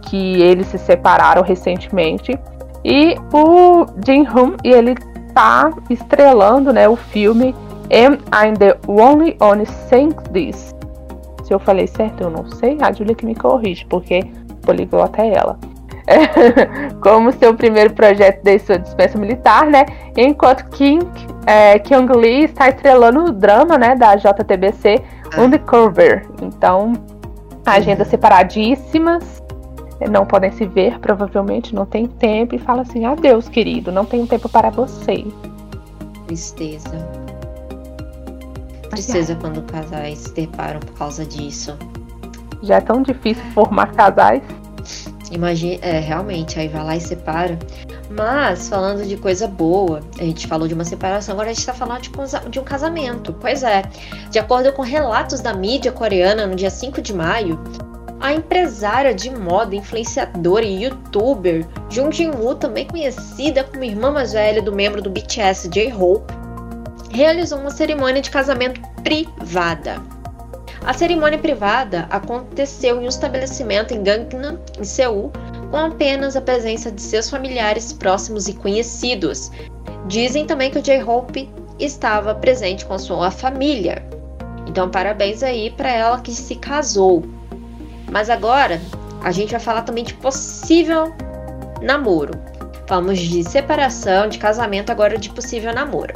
que 0.04 0.42
eles 0.42 0.68
se 0.68 0.78
separaram 0.78 1.42
recentemente. 1.42 2.40
E 2.84 3.16
o 3.34 3.86
Jin 4.06 4.26
Hoon, 4.26 4.56
ele 4.64 4.96
tá 5.34 5.70
estrelando, 5.90 6.72
né, 6.72 6.88
o 6.88 6.96
filme 6.96 7.54
Am 7.92 8.18
I 8.34 8.54
the 8.58 8.78
Only 8.88 9.36
One 9.42 9.66
Saying 9.66 10.14
This? 10.32 10.74
Se 11.52 11.56
eu 11.56 11.60
falei 11.60 11.86
certo, 11.86 12.24
eu 12.24 12.30
não 12.30 12.50
sei. 12.50 12.78
A 12.80 12.94
Julia 12.94 13.14
que 13.14 13.26
me 13.26 13.36
corrige, 13.36 13.86
porque 13.88 14.24
poliglota 14.62 15.22
é 15.22 15.34
ela. 15.34 15.60
como 17.04 17.30
seu 17.34 17.54
primeiro 17.54 17.94
projeto 17.94 18.42
de 18.42 18.58
sua 18.60 18.80
dispensa 18.80 19.18
militar, 19.18 19.66
né? 19.66 19.86
Enquanto 20.16 20.64
King, 20.70 21.06
é, 21.46 21.78
Kyung 21.78 22.10
Lee 22.16 22.46
está 22.46 22.70
estrelando 22.70 23.26
o 23.26 23.32
drama, 23.34 23.78
né, 23.78 23.96
da 23.96 24.16
JTBC 24.16 25.04
ah. 25.36 25.42
Undercover. 25.42 26.26
Então, 26.42 26.94
agendas 27.66 28.08
uhum. 28.08 28.12
separadíssimas, 28.12 29.44
não 30.10 30.26
podem 30.26 30.54
se 30.54 30.66
ver, 30.66 31.00
provavelmente 31.00 31.76
não 31.76 31.86
tem 31.86 32.08
tempo 32.08 32.56
e 32.56 32.60
fala 32.60 32.84
assim: 32.84 33.04
"Adeus, 33.04 33.50
querido, 33.50 33.92
não 33.92 34.06
tenho 34.06 34.26
tempo 34.26 34.48
para 34.48 34.70
você". 34.70 35.26
Tristeza. 36.28 37.21
Tristeza 38.92 39.36
quando 39.36 39.62
casais 39.64 40.20
se 40.20 40.34
separam 40.34 40.80
por 40.80 40.94
causa 40.94 41.26
disso. 41.26 41.78
Já 42.62 42.76
é 42.76 42.82
tão 42.82 43.02
difícil 43.02 43.44
formar 43.54 43.92
casais. 43.94 44.44
Imagina, 45.32 45.80
é, 45.82 46.00
realmente, 46.00 46.60
aí 46.60 46.68
vai 46.68 46.84
lá 46.84 46.96
e 46.96 47.02
separa. 47.02 47.58
Mas, 48.10 48.68
falando 48.68 49.08
de 49.08 49.16
coisa 49.16 49.48
boa, 49.48 50.02
a 50.20 50.24
gente 50.24 50.46
falou 50.46 50.68
de 50.68 50.74
uma 50.74 50.84
separação, 50.84 51.34
agora 51.34 51.50
a 51.50 51.54
gente 51.54 51.66
tá 51.66 51.74
falando 51.74 52.02
de, 52.02 52.12
de 52.50 52.60
um 52.60 52.64
casamento. 52.64 53.34
Pois 53.40 53.64
é, 53.64 53.84
de 54.30 54.38
acordo 54.38 54.74
com 54.74 54.82
relatos 54.82 55.40
da 55.40 55.54
mídia 55.54 55.92
coreana, 55.92 56.46
no 56.46 56.56
dia 56.56 56.70
5 56.70 57.02
de 57.02 57.14
maio, 57.14 57.58
a 58.20 58.34
empresária 58.34 59.16
de 59.16 59.32
moda, 59.32 59.76
influenciadora 59.76 60.66
e 60.66 60.84
youtuber 60.84 61.66
Jung 61.90 62.12
Jin-woo, 62.12 62.54
também 62.56 62.86
conhecida 62.86 63.64
como 63.64 63.84
irmã 63.84 64.12
mais 64.12 64.34
velha 64.34 64.62
do 64.62 64.72
membro 64.72 65.02
do 65.02 65.10
BTS 65.10 65.70
J-Hope, 65.70 66.41
realizou 67.12 67.60
uma 67.60 67.72
cerimônia 67.72 68.22
de 68.22 68.30
casamento 68.30 68.82
privada. 69.04 70.02
A 70.86 70.94
cerimônia 70.94 71.38
privada 71.38 72.08
aconteceu 72.10 73.02
em 73.02 73.06
um 73.06 73.10
estabelecimento 73.10 73.94
em 73.94 74.02
Gangnam, 74.02 74.60
em 74.80 74.84
Seul, 74.84 75.32
com 75.70 75.78
apenas 75.78 76.36
a 76.36 76.42
presença 76.42 76.92
de 76.92 77.02
seus 77.02 77.30
familiares 77.30 77.94
próximos 77.94 78.48
e 78.48 78.54
conhecidos. 78.54 79.52
Dizem 80.08 80.46
também 80.46 80.72
que 80.72 80.80
o 80.80 80.82
J-Hope 80.82 81.50
estava 81.80 82.34
presente 82.34 82.86
com 82.86 82.98
sua 82.98 83.30
família. 83.30 84.04
Então, 84.68 84.90
parabéns 84.90 85.44
aí 85.44 85.70
para 85.70 85.92
ela 85.92 86.20
que 86.20 86.32
se 86.32 86.56
casou. 86.56 87.24
Mas 88.12 88.30
agora 88.30 88.82
a 89.24 89.32
gente 89.32 89.52
vai 89.52 89.60
falar 89.60 89.84
também 89.84 90.04
de 90.04 90.16
possível 90.16 91.14
namoro. 91.82 92.34
Falamos 92.88 93.20
de 93.20 93.44
separação, 93.44 94.28
de 94.28 94.40
casamento, 94.40 94.92
agora 94.92 95.18
de 95.18 95.30
possível 95.30 95.74
namoro. 95.74 96.14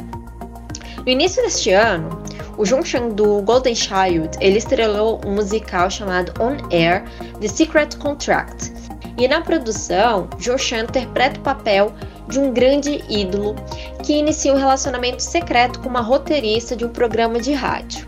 No 1.06 1.12
início 1.12 1.44
deste 1.44 1.72
ano, 1.72 2.20
o 2.58 2.66
Jung 2.66 2.82
do 3.14 3.40
Golden 3.44 3.76
Child, 3.76 4.40
ele 4.42 4.58
estrelou 4.58 5.22
um 5.24 5.36
musical 5.36 5.88
chamado 5.88 6.34
On 6.42 6.58
Air, 6.76 7.04
The 7.40 7.48
Secret 7.48 7.96
Contract. 7.98 8.74
E 9.16 9.28
na 9.28 9.40
produção, 9.42 10.28
Jo 10.40 10.58
Chan 10.58 10.86
interpreta 10.86 11.40
o 11.40 11.44
papel 11.44 11.94
de 12.28 12.40
um 12.40 12.52
grande 12.52 13.04
ídolo 13.08 13.56
que 14.04 14.14
inicia 14.14 14.52
um 14.52 14.58
relacionamento 14.58 15.22
secreto 15.22 15.80
com 15.80 15.90
uma 15.90 16.02
roteirista 16.02 16.76
de 16.76 16.86
um 16.86 16.90
programa 16.90 17.40
de 17.40 17.54
rádio. 17.54 18.08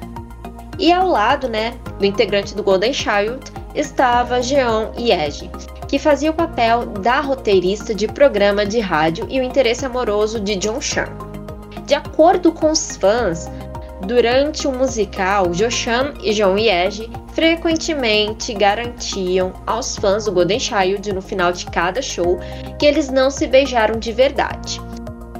E 0.80 0.92
ao 0.92 1.08
lado, 1.08 1.48
né, 1.48 1.78
do 2.00 2.06
integrante 2.06 2.56
do 2.56 2.64
Golden 2.64 2.94
Child, 2.94 3.40
estava 3.76 4.42
Jeon 4.42 4.92
Yeji, 4.98 5.52
que 5.88 6.00
fazia 6.00 6.32
o 6.32 6.34
papel 6.34 6.88
da 6.88 7.22
roteirista 7.22 7.94
de 7.94 8.08
programa 8.08 8.66
de 8.66 8.80
rádio 8.80 9.28
e 9.30 9.40
o 9.40 9.44
interesse 9.44 9.86
amoroso 9.86 10.40
de 10.40 10.56
Jong 10.56 10.82
Chan. 10.82 11.27
De 11.88 11.96
acordo 11.96 12.52
com 12.52 12.70
os 12.70 12.96
fãs, 12.98 13.50
Durante 14.06 14.68
o 14.68 14.72
musical, 14.72 15.52
Joshan 15.54 16.14
e 16.22 16.32
John 16.34 16.56
Yeji 16.56 17.10
frequentemente 17.34 18.54
garantiam 18.54 19.54
aos 19.66 19.96
fãs 19.98 20.26
do 20.26 20.32
Golden 20.32 20.60
Child 20.60 21.14
no 21.14 21.22
final 21.22 21.52
de 21.52 21.66
cada 21.66 22.02
show 22.02 22.38
que 22.78 22.86
eles 22.86 23.10
não 23.10 23.32
se 23.32 23.48
beijaram 23.48 24.00
de 24.00 24.12
verdade. 24.12 24.80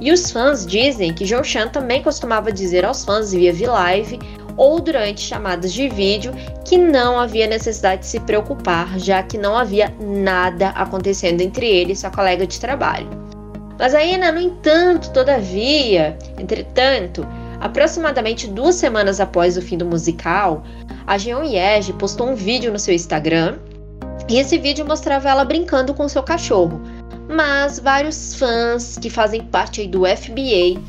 E 0.00 0.10
os 0.12 0.30
fãs 0.32 0.66
dizem 0.66 1.14
que 1.14 1.24
Joshan 1.24 1.68
também 1.68 2.02
costumava 2.02 2.50
dizer 2.50 2.84
aos 2.84 3.04
fãs 3.04 3.32
via 3.32 3.52
V-Live 3.52 4.18
ou 4.56 4.80
durante 4.80 5.20
chamadas 5.20 5.72
de 5.72 5.88
vídeo 5.88 6.32
que 6.64 6.76
não 6.76 7.18
havia 7.18 7.46
necessidade 7.46 8.02
de 8.02 8.08
se 8.08 8.18
preocupar, 8.20 8.98
já 8.98 9.22
que 9.22 9.38
não 9.38 9.56
havia 9.56 9.94
nada 10.00 10.70
acontecendo 10.70 11.40
entre 11.40 11.66
ele 11.66 11.92
e 11.92 11.96
sua 11.96 12.10
colega 12.10 12.44
de 12.44 12.58
trabalho. 12.58 13.27
Mas 13.78 13.94
ainda, 13.94 14.32
no 14.32 14.40
entanto, 14.40 15.12
todavia, 15.12 16.18
entretanto, 16.36 17.26
Aproximadamente 17.60 18.46
duas 18.46 18.76
semanas 18.76 19.20
após 19.20 19.56
o 19.56 19.62
fim 19.62 19.76
do 19.76 19.84
musical, 19.84 20.62
a 21.06 21.18
Jeon 21.18 21.42
Yeji 21.42 21.92
postou 21.92 22.28
um 22.28 22.34
vídeo 22.34 22.72
no 22.72 22.78
seu 22.78 22.94
Instagram 22.94 23.58
e 24.28 24.38
esse 24.38 24.56
vídeo 24.58 24.86
mostrava 24.86 25.28
ela 25.28 25.44
brincando 25.44 25.92
com 25.92 26.08
seu 26.08 26.22
cachorro. 26.22 26.80
Mas 27.28 27.78
vários 27.78 28.34
fãs 28.34 28.96
que 28.96 29.10
fazem 29.10 29.42
parte 29.42 29.86
do 29.88 30.04
FBA 30.04 30.80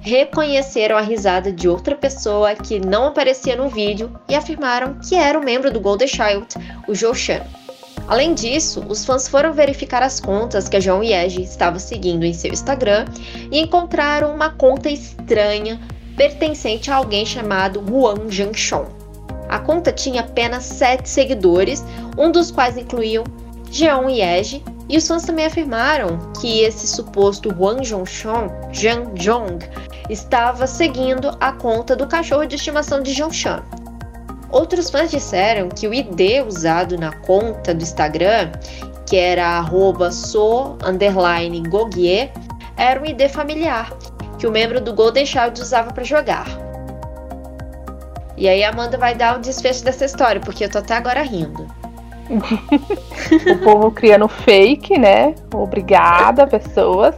reconheceram 0.00 0.96
a 0.96 1.00
risada 1.00 1.52
de 1.52 1.68
outra 1.68 1.94
pessoa 1.94 2.54
que 2.54 2.80
não 2.80 3.08
aparecia 3.08 3.54
no 3.54 3.68
vídeo 3.68 4.10
e 4.28 4.34
afirmaram 4.34 4.98
que 5.06 5.16
era 5.16 5.38
um 5.38 5.44
membro 5.44 5.70
do 5.70 5.80
Golden 5.80 6.08
Child, 6.08 6.46
o 6.88 6.94
Jo 6.94 7.14
Chan. 7.14 7.42
Além 8.08 8.34
disso, 8.34 8.84
os 8.88 9.04
fãs 9.04 9.26
foram 9.26 9.52
verificar 9.52 10.02
as 10.02 10.20
contas 10.20 10.68
que 10.68 10.76
a 10.76 10.80
João 10.80 11.02
Yeji 11.02 11.42
estava 11.42 11.78
seguindo 11.78 12.24
em 12.24 12.32
seu 12.32 12.52
Instagram 12.52 13.04
e 13.50 13.58
encontraram 13.58 14.32
uma 14.34 14.50
conta 14.50 14.88
estranha 14.88 15.80
pertencente 16.16 16.90
a 16.90 16.96
alguém 16.96 17.26
chamado 17.26 17.80
Huang 17.80 18.32
Zhangshong. 18.34 18.86
A 19.48 19.58
conta 19.58 19.92
tinha 19.92 20.22
apenas 20.22 20.64
7 20.64 21.08
seguidores, 21.08 21.84
um 22.16 22.30
dos 22.30 22.50
quais 22.50 22.76
incluíam 22.76 23.24
Jeon 23.70 24.08
Yeji, 24.08 24.62
e 24.88 24.96
os 24.96 25.06
fãs 25.06 25.24
também 25.24 25.46
afirmaram 25.46 26.32
que 26.40 26.60
esse 26.60 26.86
suposto 26.86 27.48
Huang 27.50 27.84
Zhongshong, 27.84 28.48
Zhang 28.72 29.20
Zhong, 29.20 29.58
estava 30.08 30.66
seguindo 30.66 31.36
a 31.40 31.52
conta 31.52 31.96
do 31.96 32.06
cachorro 32.06 32.46
de 32.46 32.54
estimação 32.54 33.02
de 33.02 33.12
Zhongshan. 33.12 33.62
Outros 34.50 34.90
fãs 34.90 35.10
disseram 35.10 35.68
que 35.68 35.88
o 35.88 35.94
ID 35.94 36.46
usado 36.46 36.96
na 36.96 37.12
conta 37.12 37.74
do 37.74 37.82
Instagram, 37.82 38.52
que 39.06 39.16
era 39.16 39.46
arroba 39.58 40.10
so 40.10 40.76
underline 40.84 41.68
gogie, 41.68 42.30
era 42.76 43.00
um 43.00 43.06
ID 43.06 43.28
familiar, 43.28 43.92
que 44.38 44.46
o 44.46 44.50
membro 44.50 44.80
do 44.80 44.94
Golden 44.94 45.26
Child 45.26 45.60
usava 45.60 45.92
para 45.92 46.04
jogar. 46.04 46.46
E 48.36 48.48
aí 48.48 48.62
a 48.62 48.70
Amanda 48.70 48.98
vai 48.98 49.14
dar 49.14 49.38
o 49.38 49.40
desfecho 49.40 49.82
dessa 49.82 50.04
história, 50.04 50.40
porque 50.40 50.64
eu 50.64 50.70
tô 50.70 50.78
até 50.78 50.94
agora 50.94 51.22
rindo. 51.22 51.66
o 52.30 53.58
povo 53.64 53.90
criando 53.90 54.28
fake, 54.28 54.98
né? 54.98 55.34
Obrigada, 55.54 56.46
pessoas. 56.46 57.14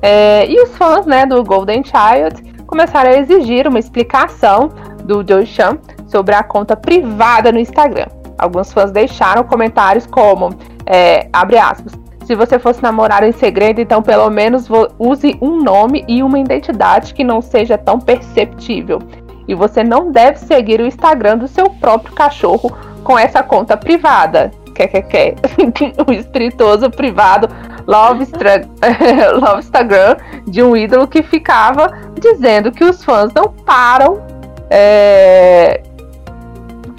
É, 0.00 0.46
e 0.46 0.60
os 0.60 0.76
fãs, 0.76 1.06
né, 1.06 1.26
do 1.26 1.42
Golden 1.42 1.82
Child 1.82 2.52
começaram 2.66 3.10
a 3.10 3.18
exigir 3.18 3.66
uma 3.66 3.78
explicação 3.78 4.68
do 5.04 5.24
Joe 5.26 5.44
Chan 5.44 5.78
sobre 6.12 6.34
a 6.34 6.42
conta 6.42 6.76
privada 6.76 7.50
no 7.50 7.58
Instagram. 7.58 8.06
Alguns 8.38 8.72
fãs 8.72 8.92
deixaram 8.92 9.42
comentários 9.42 10.06
como, 10.06 10.50
é, 10.86 11.26
abre 11.32 11.58
aspas, 11.58 11.92
se 12.24 12.36
você 12.36 12.58
fosse 12.58 12.82
namorar 12.82 13.24
em 13.24 13.32
segredo, 13.32 13.80
então 13.80 14.02
pelo 14.02 14.30
menos 14.30 14.68
use 14.98 15.36
um 15.40 15.60
nome 15.60 16.04
e 16.06 16.22
uma 16.22 16.38
identidade 16.38 17.14
que 17.14 17.24
não 17.24 17.40
seja 17.42 17.76
tão 17.76 17.98
perceptível. 17.98 19.00
E 19.48 19.54
você 19.54 19.82
não 19.82 20.12
deve 20.12 20.38
seguir 20.38 20.80
o 20.80 20.86
Instagram 20.86 21.38
do 21.38 21.48
seu 21.48 21.68
próprio 21.68 22.14
cachorro 22.14 22.70
com 23.02 23.18
essa 23.18 23.42
conta 23.42 23.76
privada. 23.76 24.50
Quer, 24.74 24.86
quer, 24.86 25.02
quer. 25.02 25.34
o 26.06 26.12
espirituoso 26.12 26.88
privado 26.90 27.48
Love, 27.86 28.24
Love 29.40 29.58
Instagram 29.58 30.16
de 30.46 30.62
um 30.62 30.76
ídolo 30.76 31.06
que 31.08 31.22
ficava 31.22 31.92
dizendo 32.18 32.70
que 32.70 32.84
os 32.84 33.04
fãs 33.04 33.32
não 33.34 33.48
param. 33.48 34.22
É, 34.70 35.82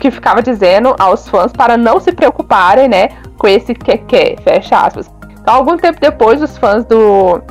que 0.03 0.11
ficava 0.11 0.43
dizendo 0.43 0.93
aos 0.99 1.29
fãs 1.29 1.53
para 1.53 1.77
não 1.77 1.97
se 1.97 2.11
preocuparem, 2.11 2.89
né, 2.89 3.07
com 3.37 3.47
esse 3.47 3.73
que 3.73 3.97
quer, 3.99 4.37
fecha 4.41 4.75
aspas. 4.75 5.09
Então, 5.41 5.55
algum 5.55 5.77
tempo 5.77 5.97
depois, 6.01 6.41
os 6.41 6.57
fãs 6.57 6.83
do 6.83 7.41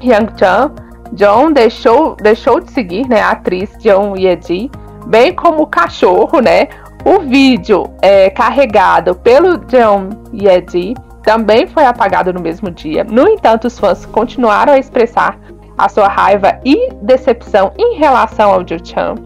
Yang 0.00 0.38
Chan, 0.38 0.72
John 1.14 1.50
deixou, 1.50 2.14
deixou 2.14 2.60
de 2.60 2.70
seguir, 2.70 3.08
né, 3.08 3.20
a 3.20 3.30
atriz 3.30 3.76
John 3.80 4.16
Yeji, 4.16 4.70
bem 5.08 5.34
como 5.34 5.64
o 5.64 5.66
cachorro, 5.66 6.38
né, 6.38 6.68
o 7.04 7.18
vídeo 7.22 7.90
é, 8.00 8.30
carregado 8.30 9.16
pelo 9.16 9.58
John 9.66 10.10
Yedi 10.32 10.94
também 11.24 11.66
foi 11.66 11.84
apagado 11.84 12.32
no 12.32 12.40
mesmo 12.40 12.70
dia. 12.70 13.02
No 13.02 13.28
entanto, 13.28 13.66
os 13.66 13.80
fãs 13.80 14.06
continuaram 14.06 14.74
a 14.74 14.78
expressar 14.78 15.36
a 15.76 15.88
sua 15.88 16.06
raiva 16.06 16.60
e 16.64 16.92
decepção 17.02 17.72
em 17.76 17.96
relação 17.96 18.52
ao 18.52 18.64
Joo 18.64 18.78
Chan. 18.84 19.16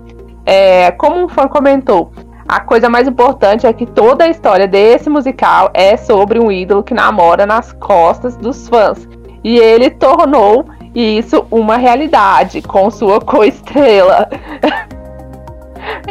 É, 0.47 0.91
como 0.93 1.25
um 1.25 1.29
fã 1.29 1.49
comentou, 1.49 2.13
a 2.47 2.61
coisa 2.61 2.89
mais 2.89 3.09
importante 3.09 3.67
é 3.67 3.73
que 3.73 3.87
toda 3.87 4.25
a 4.25 4.29
história 4.29 4.69
desse 4.69 5.09
musical 5.09 5.71
é 5.73 5.97
sobre 5.97 6.39
um 6.39 6.53
ídolo 6.53 6.83
que 6.83 6.95
namora 6.95 7.47
nas 7.47 7.73
costas 7.73 8.37
dos 8.37 8.69
fãs. 8.69 9.09
E 9.43 9.59
ele 9.59 9.91
tornou 9.91 10.67
isso 10.95 11.47
uma 11.51 11.77
realidade 11.77 12.63
com 12.63 12.91
sua 12.91 13.21
co-estrela. 13.21 14.29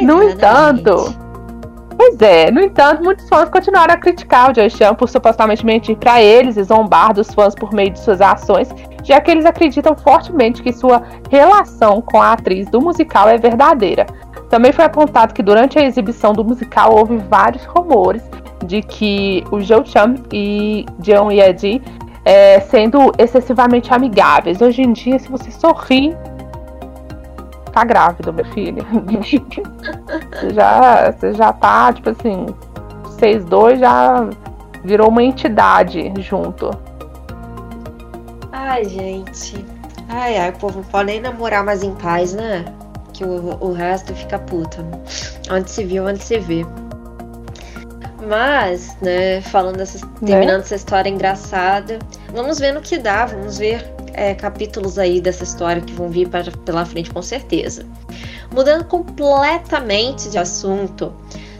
no 0.01 0.23
entanto, 0.23 1.23
Pois 1.95 2.19
é, 2.21 2.51
no 2.51 2.59
entanto, 2.59 3.03
muitos 3.03 3.29
fãs 3.29 3.49
continuaram 3.49 3.93
a 3.93 3.97
criticar 3.97 4.51
o 4.51 4.55
Joe 4.55 4.69
Chan 4.69 4.95
por 4.95 5.07
supostamente 5.07 5.65
mentir 5.65 5.95
para 5.95 6.21
eles 6.21 6.57
e 6.57 6.63
zombar 6.63 7.13
dos 7.13 7.33
fãs 7.33 7.53
por 7.55 7.71
meio 7.73 7.91
de 7.91 7.99
suas 7.99 8.19
ações, 8.19 8.69
já 9.03 9.19
que 9.21 9.29
eles 9.29 9.45
acreditam 9.45 9.95
fortemente 9.95 10.63
que 10.63 10.71
sua 10.71 11.03
relação 11.29 12.01
com 12.01 12.21
a 12.21 12.33
atriz 12.33 12.67
do 12.69 12.81
musical 12.81 13.29
é 13.29 13.37
verdadeira. 13.37 14.05
Também 14.49 14.71
foi 14.71 14.85
apontado 14.85 15.33
que 15.33 15.43
durante 15.43 15.77
a 15.77 15.83
exibição 15.83 16.33
do 16.33 16.43
musical 16.43 16.95
houve 16.95 17.17
vários 17.17 17.65
rumores 17.65 18.23
de 18.65 18.81
que 18.81 19.43
o 19.51 19.59
Joe 19.59 19.85
Chan 19.85 20.15
e 20.31 20.85
Jeon 21.01 21.31
Yedi 21.31 21.81
é, 22.23 22.59
sendo 22.61 23.11
excessivamente 23.17 23.93
amigáveis. 23.93 24.61
Hoje 24.61 24.81
em 24.81 24.93
dia, 24.93 25.19
se 25.19 25.29
você 25.29 25.51
sorrir 25.51 26.15
tá 27.73 27.83
grávida, 27.83 28.31
meu 28.31 28.45
filho. 28.45 28.85
você, 30.31 30.53
já, 30.53 31.11
você 31.11 31.33
já 31.33 31.51
tá, 31.51 31.91
tipo 31.91 32.11
assim, 32.11 32.45
vocês 33.03 33.43
dois 33.43 33.79
já 33.79 34.29
virou 34.83 35.09
uma 35.09 35.23
entidade 35.23 36.13
junto. 36.19 36.69
Ai, 38.55 38.85
gente. 38.85 39.65
Ai, 40.07 40.37
ai, 40.37 40.51
o 40.51 40.53
povo 40.53 40.77
não 40.77 40.83
pode 40.83 41.07
nem 41.07 41.19
namorar 41.19 41.65
mais 41.65 41.81
em 41.81 41.95
paz, 41.95 42.33
né? 42.33 42.63
Que 43.11 43.25
o, 43.25 43.57
o 43.59 43.73
resto 43.73 44.13
fica 44.13 44.37
puta. 44.37 44.85
Onde 45.49 45.71
se 45.71 45.83
viu, 45.83 46.05
onde 46.05 46.23
se 46.23 46.37
vê. 46.37 46.63
Mas, 48.27 48.95
né, 49.01 49.41
falando 49.41 49.77
dessa, 49.77 50.05
né? 50.05 50.13
terminando 50.27 50.61
essa 50.61 50.75
história 50.75 51.09
engraçada, 51.09 51.97
vamos 52.31 52.59
ver 52.59 52.73
no 52.73 52.79
que 52.79 52.99
dá, 52.99 53.25
vamos 53.25 53.57
ver 53.57 53.91
é, 54.13 54.35
capítulos 54.35 54.99
aí 54.99 55.19
dessa 55.19 55.43
história 55.43 55.81
que 55.81 55.91
vão 55.91 56.09
vir 56.09 56.29
para, 56.29 56.51
pela 56.63 56.85
frente 56.85 57.09
com 57.09 57.23
certeza. 57.23 57.83
Mudando 58.53 58.85
completamente 58.85 60.29
de 60.29 60.37
assunto, 60.37 61.11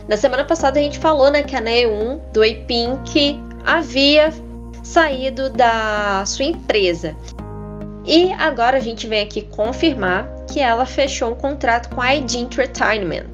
na 0.08 0.16
semana 0.16 0.46
passada 0.46 0.80
a 0.80 0.84
gente 0.84 1.00
falou 1.00 1.32
né, 1.32 1.42
que 1.42 1.56
a 1.56 1.62
Neo1 1.62 2.20
do 2.32 2.44
A-Pink 2.44 3.42
havia 3.66 4.32
saído 4.94 5.50
da 5.50 6.24
sua 6.24 6.46
empresa. 6.46 7.16
E 8.06 8.32
agora 8.34 8.78
a 8.78 8.80
gente 8.80 9.08
vem 9.08 9.24
aqui 9.24 9.42
confirmar 9.42 10.30
que 10.52 10.60
ela 10.60 10.86
fechou 10.86 11.32
um 11.32 11.36
contrato 11.36 11.90
com 11.96 12.00
a 12.00 12.14
ID 12.14 12.36
Entertainment. 12.36 13.32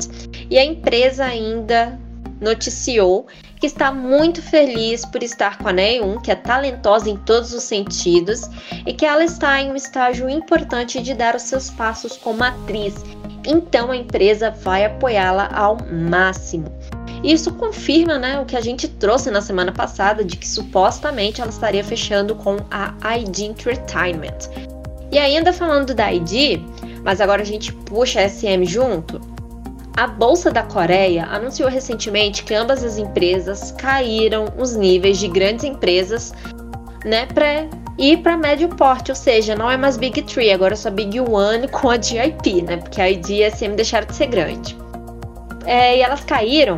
E 0.49 0.57
a 0.57 0.63
empresa 0.63 1.25
ainda 1.25 1.99
noticiou 2.39 3.27
que 3.59 3.67
está 3.67 3.91
muito 3.91 4.41
feliz 4.41 5.05
por 5.05 5.21
estar 5.21 5.57
com 5.57 5.67
a 5.67 5.73
Neon, 5.73 6.19
que 6.21 6.31
é 6.31 6.35
talentosa 6.35 7.09
em 7.09 7.17
todos 7.17 7.53
os 7.53 7.63
sentidos 7.63 8.49
e 8.85 8.93
que 8.93 9.05
ela 9.05 9.25
está 9.25 9.61
em 9.61 9.69
um 9.69 9.75
estágio 9.75 10.29
importante 10.29 11.01
de 11.01 11.13
dar 11.13 11.35
os 11.35 11.41
seus 11.41 11.69
passos 11.69 12.15
como 12.15 12.41
atriz. 12.41 12.95
Então 13.45 13.91
a 13.91 13.97
empresa 13.97 14.49
vai 14.49 14.85
apoiá-la 14.85 15.49
ao 15.53 15.77
máximo. 15.91 16.71
Isso 17.23 17.53
confirma 17.53 18.17
né, 18.17 18.39
o 18.39 18.45
que 18.45 18.55
a 18.55 18.61
gente 18.61 18.87
trouxe 18.87 19.29
na 19.29 19.41
semana 19.41 19.71
passada 19.71 20.23
de 20.23 20.37
que 20.37 20.47
supostamente 20.47 21.41
ela 21.41 21.49
estaria 21.49 21.83
fechando 21.83 22.35
com 22.35 22.57
a 22.71 23.17
ID 23.17 23.39
Entertainment. 23.39 24.49
E 25.11 25.17
ainda 25.17 25.51
falando 25.51 25.93
da 25.93 26.13
ID, 26.13 26.61
mas 27.03 27.19
agora 27.19 27.41
a 27.41 27.45
gente 27.45 27.73
puxa 27.73 28.21
a 28.21 28.29
SM 28.29 28.63
junto, 28.63 29.19
a 29.97 30.07
Bolsa 30.07 30.49
da 30.49 30.63
Coreia 30.63 31.25
anunciou 31.25 31.67
recentemente 31.67 32.43
que 32.43 32.53
ambas 32.53 32.83
as 32.83 32.97
empresas 32.97 33.71
caíram 33.71 34.45
os 34.57 34.75
níveis 34.75 35.17
de 35.17 35.27
grandes 35.27 35.65
empresas 35.65 36.31
né, 37.03 37.25
para 37.25 37.67
ir 37.97 38.19
para 38.19 38.37
médio 38.37 38.69
porte, 38.69 39.11
ou 39.11 39.15
seja, 39.15 39.55
não 39.55 39.69
é 39.69 39.75
mais 39.75 39.97
Big 39.97 40.21
Three, 40.21 40.51
agora 40.51 40.73
é 40.73 40.77
só 40.77 40.89
Big 40.89 41.19
One 41.19 41.67
com 41.69 41.89
a 41.89 41.99
GIP, 41.99 42.61
né, 42.61 42.77
porque 42.77 43.01
a 43.01 43.09
ID 43.09 43.29
e 43.29 43.43
a 43.43 43.51
SM 43.51 43.75
deixaram 43.75 44.07
de 44.07 44.15
ser 44.15 44.27
grande. 44.27 44.77
É, 45.65 45.97
e 45.97 46.01
elas 46.01 46.23
caíram 46.23 46.77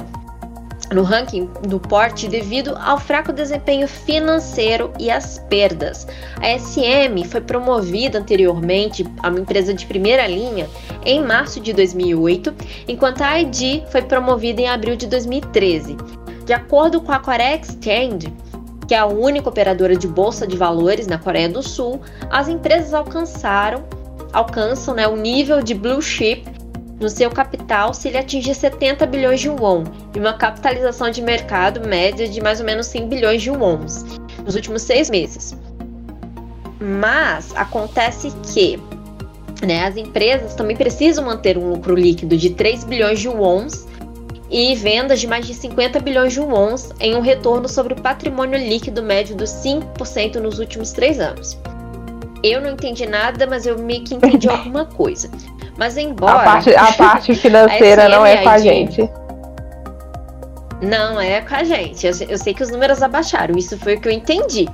no 0.94 1.04
ranking 1.04 1.50
do 1.68 1.80
porte 1.80 2.28
devido 2.28 2.78
ao 2.82 3.00
fraco 3.00 3.32
desempenho 3.32 3.88
financeiro 3.88 4.92
e 5.00 5.10
às 5.10 5.40
perdas. 5.50 6.08
A 6.42 6.58
SM 6.58 7.24
foi 7.26 7.42
promovida 7.42 8.20
anteriormente 8.20 9.06
a 9.24 9.30
uma 9.30 9.40
empresa 9.40 9.74
de 9.74 9.86
primeira 9.86 10.28
linha 10.28 10.70
em 11.06 11.24
março 11.24 11.60
de 11.60 11.74
2008, 11.74 12.54
enquanto 12.88 13.22
a 13.22 13.40
ID 13.40 13.84
foi 13.90 14.02
promovida 14.02 14.62
em 14.62 14.68
abril 14.68 14.96
de 14.96 15.08
2013. 15.08 15.98
De 16.46 16.54
acordo 16.54 17.02
com 17.02 17.12
a 17.12 17.20
Korea 17.20 17.56
Exchange, 17.56 18.34
que 18.88 18.94
é 18.94 18.98
a 18.98 19.06
única 19.06 19.48
operadora 19.48 19.96
de 19.96 20.08
bolsa 20.08 20.46
de 20.46 20.58
valores 20.58 21.08
na 21.08 21.18
Coreia 21.18 21.48
do 21.48 21.64
Sul, 21.64 22.02
as 22.30 22.50
empresas 22.50 22.94
alcançaram 22.94 23.84
alcançam 24.34 24.94
né, 24.94 25.08
o 25.08 25.16
nível 25.16 25.62
de 25.62 25.74
blue 25.74 26.02
chip 26.02 26.46
no 27.02 27.10
seu 27.10 27.32
capital 27.32 27.94
se 27.94 28.08
ele 28.08 28.18
atingir 28.20 28.54
70 28.54 29.06
bilhões 29.08 29.42
de 29.42 29.50
won 29.50 29.84
e 30.16 30.20
uma 30.20 30.34
capitalização 30.34 31.10
de 31.10 31.22
mercado 31.22 31.86
média 31.86 32.28
de 32.28 32.40
mais 32.40 32.60
ou 32.60 32.66
menos 32.66 32.86
100 32.86 33.08
bilhões 33.10 33.42
de 33.42 33.50
wons 33.50 34.06
nos 34.46 34.56
últimos 34.56 34.84
seis 34.84 35.10
meses. 35.10 35.58
Mas 36.80 37.54
acontece 37.56 38.32
que 38.54 38.80
né, 39.66 39.86
as 39.86 39.98
empresas 39.98 40.54
também 40.54 40.76
precisam 40.76 41.26
manter 41.26 41.58
um 41.58 41.72
lucro 41.72 41.96
líquido 41.96 42.38
de 42.38 42.52
3 42.52 42.84
bilhões 42.84 43.20
de 43.20 43.28
wons 43.28 43.88
e 44.50 44.76
vendas 44.76 45.20
de 45.20 45.28
mais 45.28 45.48
de 45.48 45.54
50 45.54 46.00
bilhões 46.00 46.34
de 46.34 46.40
wons 46.40 46.92
em 47.00 47.16
um 47.16 47.22
retorno 47.22 47.68
sobre 47.68 47.94
o 47.94 48.02
patrimônio 48.02 48.60
líquido 48.60 49.02
médio 49.02 49.36
dos 49.36 49.50
5% 49.50 50.36
nos 50.36 50.60
últimos 50.60 50.92
três 50.92 51.20
anos. 51.20 51.58
Eu 52.44 52.62
não 52.62 52.72
entendi 52.72 53.06
nada, 53.06 53.46
mas 53.48 53.66
eu 53.66 53.78
meio 53.78 54.04
que 54.04 54.16
entendi 54.16 54.48
alguma 54.50 54.86
coisa. 54.86 55.30
Mas 55.78 55.98
embora. 55.98 56.42
A 56.42 56.44
parte, 56.44 56.76
a 56.76 56.94
parte 56.94 57.36
financeira 57.36 58.08
não 58.10 58.26
é 58.26 58.38
com 58.38 58.50
a 58.50 58.58
gente. 58.58 59.10
Não 60.82 61.20
é 61.20 61.42
com 61.42 61.56
a 61.56 61.64
gente. 61.64 62.08
Eu, 62.08 62.14
eu, 62.28 62.38
sei 62.38 62.54
que 62.54 62.64
os 62.64 62.72
números 62.72 63.04
abaixaram, 63.04 63.56
isso 63.58 63.78
foi 63.78 63.96
o 63.96 64.02
que 64.02 64.08
eu 64.08 64.12
entendi. 64.12 64.68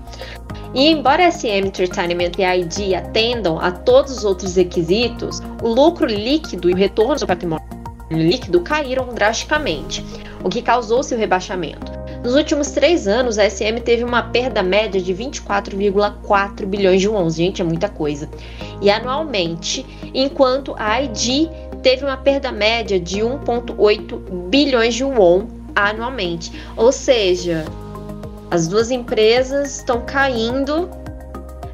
E 0.73 0.87
embora 0.87 1.29
SM 1.29 1.65
Entertainment 1.65 2.31
e 2.37 2.43
a 2.43 2.55
ID 2.55 2.93
atendam 2.93 3.59
a 3.59 3.71
todos 3.71 4.17
os 4.17 4.25
outros 4.25 4.55
requisitos, 4.55 5.41
o 5.61 5.67
lucro 5.67 6.05
líquido 6.05 6.69
e 6.69 6.73
o 6.73 6.75
retorno 6.75 7.15
do 7.15 7.27
patrimônio 7.27 7.65
líquido 8.09 8.61
caíram 8.61 9.13
drasticamente, 9.13 10.05
o 10.43 10.49
que 10.49 10.61
causou 10.61 11.03
seu 11.03 11.17
rebaixamento. 11.17 11.96
Nos 12.27 12.35
últimos 12.35 12.71
três 12.71 13.07
anos, 13.07 13.39
a 13.39 13.49
SM 13.49 13.79
teve 13.85 14.03
uma 14.03 14.21
perda 14.21 14.61
média 14.61 15.01
de 15.01 15.13
24,4 15.15 16.65
bilhões 16.65 16.99
de 16.99 17.07
wons. 17.07 17.35
Gente, 17.35 17.61
é 17.61 17.63
muita 17.63 17.87
coisa. 17.87 18.29
E 18.81 18.91
anualmente, 18.91 19.85
enquanto 20.13 20.75
a 20.77 21.01
ID 21.01 21.49
teve 21.81 22.03
uma 22.03 22.17
perda 22.17 22.51
média 22.51 22.99
de 22.99 23.21
1,8 23.21 24.49
bilhões 24.49 24.93
de 24.93 25.05
won 25.05 25.47
anualmente. 25.73 26.51
Ou 26.75 26.91
seja, 26.91 27.63
as 28.51 28.67
duas 28.67 28.91
empresas 28.91 29.77
estão 29.77 30.01
caindo. 30.01 30.89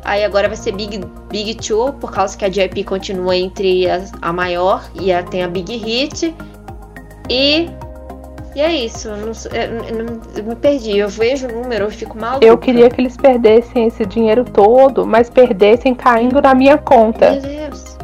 Aí 0.03 0.23
agora 0.23 0.47
vai 0.47 0.55
ser 0.55 0.73
Big, 0.73 1.01
Big 1.31 1.55
Two, 1.55 1.93
por 1.93 2.11
causa 2.11 2.37
que 2.37 2.45
a 2.45 2.49
JP 2.49 2.83
continua 2.83 3.35
entre 3.35 3.89
a, 3.89 4.05
a 4.21 4.31
maior 4.31 4.87
e 5.01 5.11
a, 5.11 5.23
tem 5.23 5.41
a 5.41 5.47
Big 5.47 5.75
Hit. 5.77 6.35
E 7.27 7.69
e 8.55 8.61
é 8.61 8.71
isso, 8.71 9.07
eu, 9.07 9.17
não, 9.17 9.31
eu, 9.51 10.37
eu, 10.37 10.43
me 10.43 10.55
perdi. 10.55 10.97
Eu 10.97 11.09
vejo 11.09 11.47
o 11.47 11.51
número, 11.51 11.85
eu 11.85 11.91
fico 11.91 12.17
maluca. 12.17 12.45
Eu 12.45 12.55
queria 12.57 12.89
que 12.89 13.01
eles 13.01 13.17
perdessem 13.17 13.87
esse 13.87 14.05
dinheiro 14.05 14.45
todo, 14.45 15.07
mas 15.07 15.29
perdessem 15.29 15.95
caindo 15.95 16.39
na 16.39 16.53
minha 16.53 16.77
conta. 16.77 17.31
Meu 17.31 17.41
Deus. 17.41 17.97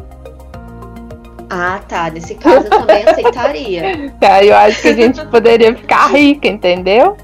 Ah, 1.48 1.80
tá. 1.88 2.10
Nesse 2.10 2.34
caso 2.34 2.66
eu 2.66 2.70
também 2.70 3.04
aceitaria. 3.04 4.12
Tá, 4.20 4.42
eu 4.46 4.56
acho 4.56 4.82
que 4.82 4.88
a 4.88 4.94
gente 4.94 5.24
poderia 5.26 5.74
ficar 5.76 6.08
rica, 6.08 6.48
entendeu? 6.48 7.16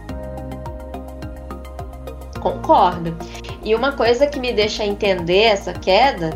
Concordo. 2.41 3.17
E 3.65 3.75
uma 3.75 3.91
coisa 3.91 4.27
que 4.29 4.39
me 4.39 4.53
deixa 4.53 4.85
entender 4.85 5.43
essa 5.43 5.73
queda 5.73 6.31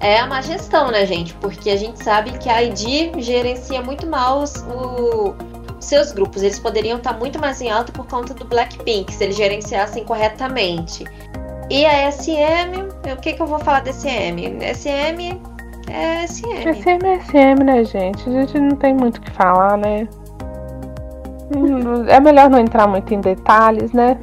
é 0.00 0.18
a 0.18 0.26
má 0.26 0.40
gestão, 0.40 0.90
né, 0.90 1.04
gente? 1.04 1.34
Porque 1.34 1.68
a 1.68 1.76
gente 1.76 2.02
sabe 2.02 2.30
que 2.38 2.48
a 2.48 2.62
ID 2.62 3.18
gerencia 3.18 3.82
muito 3.82 4.06
mal 4.06 4.40
os, 4.42 4.56
o 4.62 5.34
seus 5.80 6.12
grupos 6.12 6.42
eles 6.42 6.58
poderiam 6.58 6.98
estar 6.98 7.18
muito 7.18 7.38
mais 7.40 7.60
em 7.60 7.70
alta 7.70 7.90
por 7.92 8.06
conta 8.06 8.34
do 8.34 8.44
Blackpink, 8.44 9.12
se 9.12 9.24
eles 9.24 9.36
gerenciassem 9.36 10.04
corretamente. 10.04 11.04
E 11.70 11.86
a 11.86 12.10
SM, 12.10 12.88
o 13.12 13.16
que, 13.20 13.32
que 13.32 13.42
eu 13.42 13.46
vou 13.46 13.58
falar 13.58 13.80
da 13.80 13.92
SM? 13.92 14.58
SM 14.74 15.40
é 15.88 16.26
SM. 16.26 16.74
SM 16.74 17.06
é 17.06 17.20
SM, 17.20 17.64
né, 17.64 17.84
gente? 17.84 18.28
A 18.28 18.32
gente 18.32 18.58
não 18.58 18.76
tem 18.76 18.94
muito 18.94 19.18
o 19.18 19.20
que 19.20 19.30
falar, 19.30 19.76
né? 19.76 20.08
É 22.08 22.20
melhor 22.20 22.48
não 22.48 22.60
entrar 22.60 22.86
muito 22.86 23.12
em 23.12 23.20
detalhes, 23.20 23.92
né? 23.92 24.16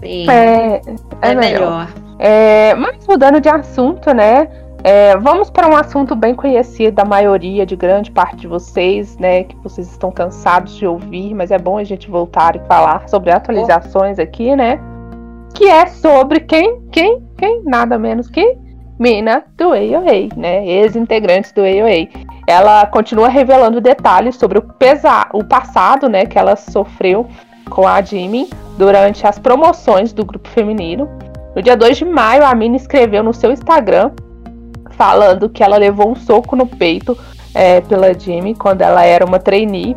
Sim. 0.00 0.30
É, 0.30 0.76
é, 0.76 0.82
é 1.20 1.34
melhor. 1.34 1.88
melhor. 1.88 1.88
É, 2.20 2.74
mas 2.76 3.04
mudando 3.08 3.40
de 3.40 3.48
assunto, 3.48 4.14
né? 4.14 4.48
É, 4.84 5.16
vamos 5.16 5.48
para 5.48 5.68
um 5.68 5.76
assunto 5.76 6.16
bem 6.16 6.34
conhecido 6.34 6.96
da 6.96 7.04
maioria, 7.04 7.64
de 7.64 7.76
grande 7.76 8.10
parte 8.10 8.36
de 8.36 8.48
vocês, 8.48 9.16
né? 9.16 9.44
Que 9.44 9.56
vocês 9.58 9.88
estão 9.88 10.10
cansados 10.10 10.74
de 10.76 10.86
ouvir, 10.86 11.34
mas 11.34 11.52
é 11.52 11.58
bom 11.58 11.78
a 11.78 11.84
gente 11.84 12.10
voltar 12.10 12.56
e 12.56 12.60
falar 12.66 13.08
sobre 13.08 13.30
atualizações 13.30 14.18
aqui, 14.18 14.56
né? 14.56 14.80
Que 15.54 15.66
é 15.66 15.86
sobre 15.86 16.40
quem, 16.40 16.80
quem, 16.90 17.22
quem, 17.38 17.62
nada 17.64 17.96
menos 17.96 18.28
que 18.28 18.56
Mina 18.98 19.44
do 19.56 19.72
AOA, 19.72 20.28
né? 20.36 20.66
Ex-integrantes 20.66 21.52
do 21.52 21.60
AOA. 21.60 22.08
Ela 22.46 22.84
continua 22.86 23.28
revelando 23.28 23.80
detalhes 23.80 24.36
sobre 24.36 24.58
o, 24.58 24.62
pesa 24.62 25.28
o 25.32 25.44
passado, 25.44 26.08
né? 26.08 26.26
Que 26.26 26.38
ela 26.38 26.56
sofreu 26.56 27.26
com 27.70 27.86
a 27.86 28.02
Jimmy 28.02 28.50
durante 28.76 29.26
as 29.26 29.38
promoções 29.38 30.12
do 30.12 30.24
grupo 30.24 30.48
feminino. 30.48 31.08
No 31.54 31.62
dia 31.62 31.76
2 31.76 31.98
de 31.98 32.04
maio, 32.04 32.44
a 32.44 32.54
Mina 32.54 32.76
escreveu 32.76 33.22
no 33.22 33.32
seu 33.32 33.52
Instagram 33.52 34.10
falando 35.02 35.48
que 35.48 35.64
ela 35.64 35.78
levou 35.78 36.12
um 36.12 36.14
soco 36.14 36.54
no 36.54 36.64
peito 36.64 37.18
é, 37.52 37.80
pela 37.80 38.16
Jimmy 38.16 38.54
quando 38.54 38.82
ela 38.82 39.04
era 39.04 39.24
uma 39.24 39.40
trainee. 39.40 39.96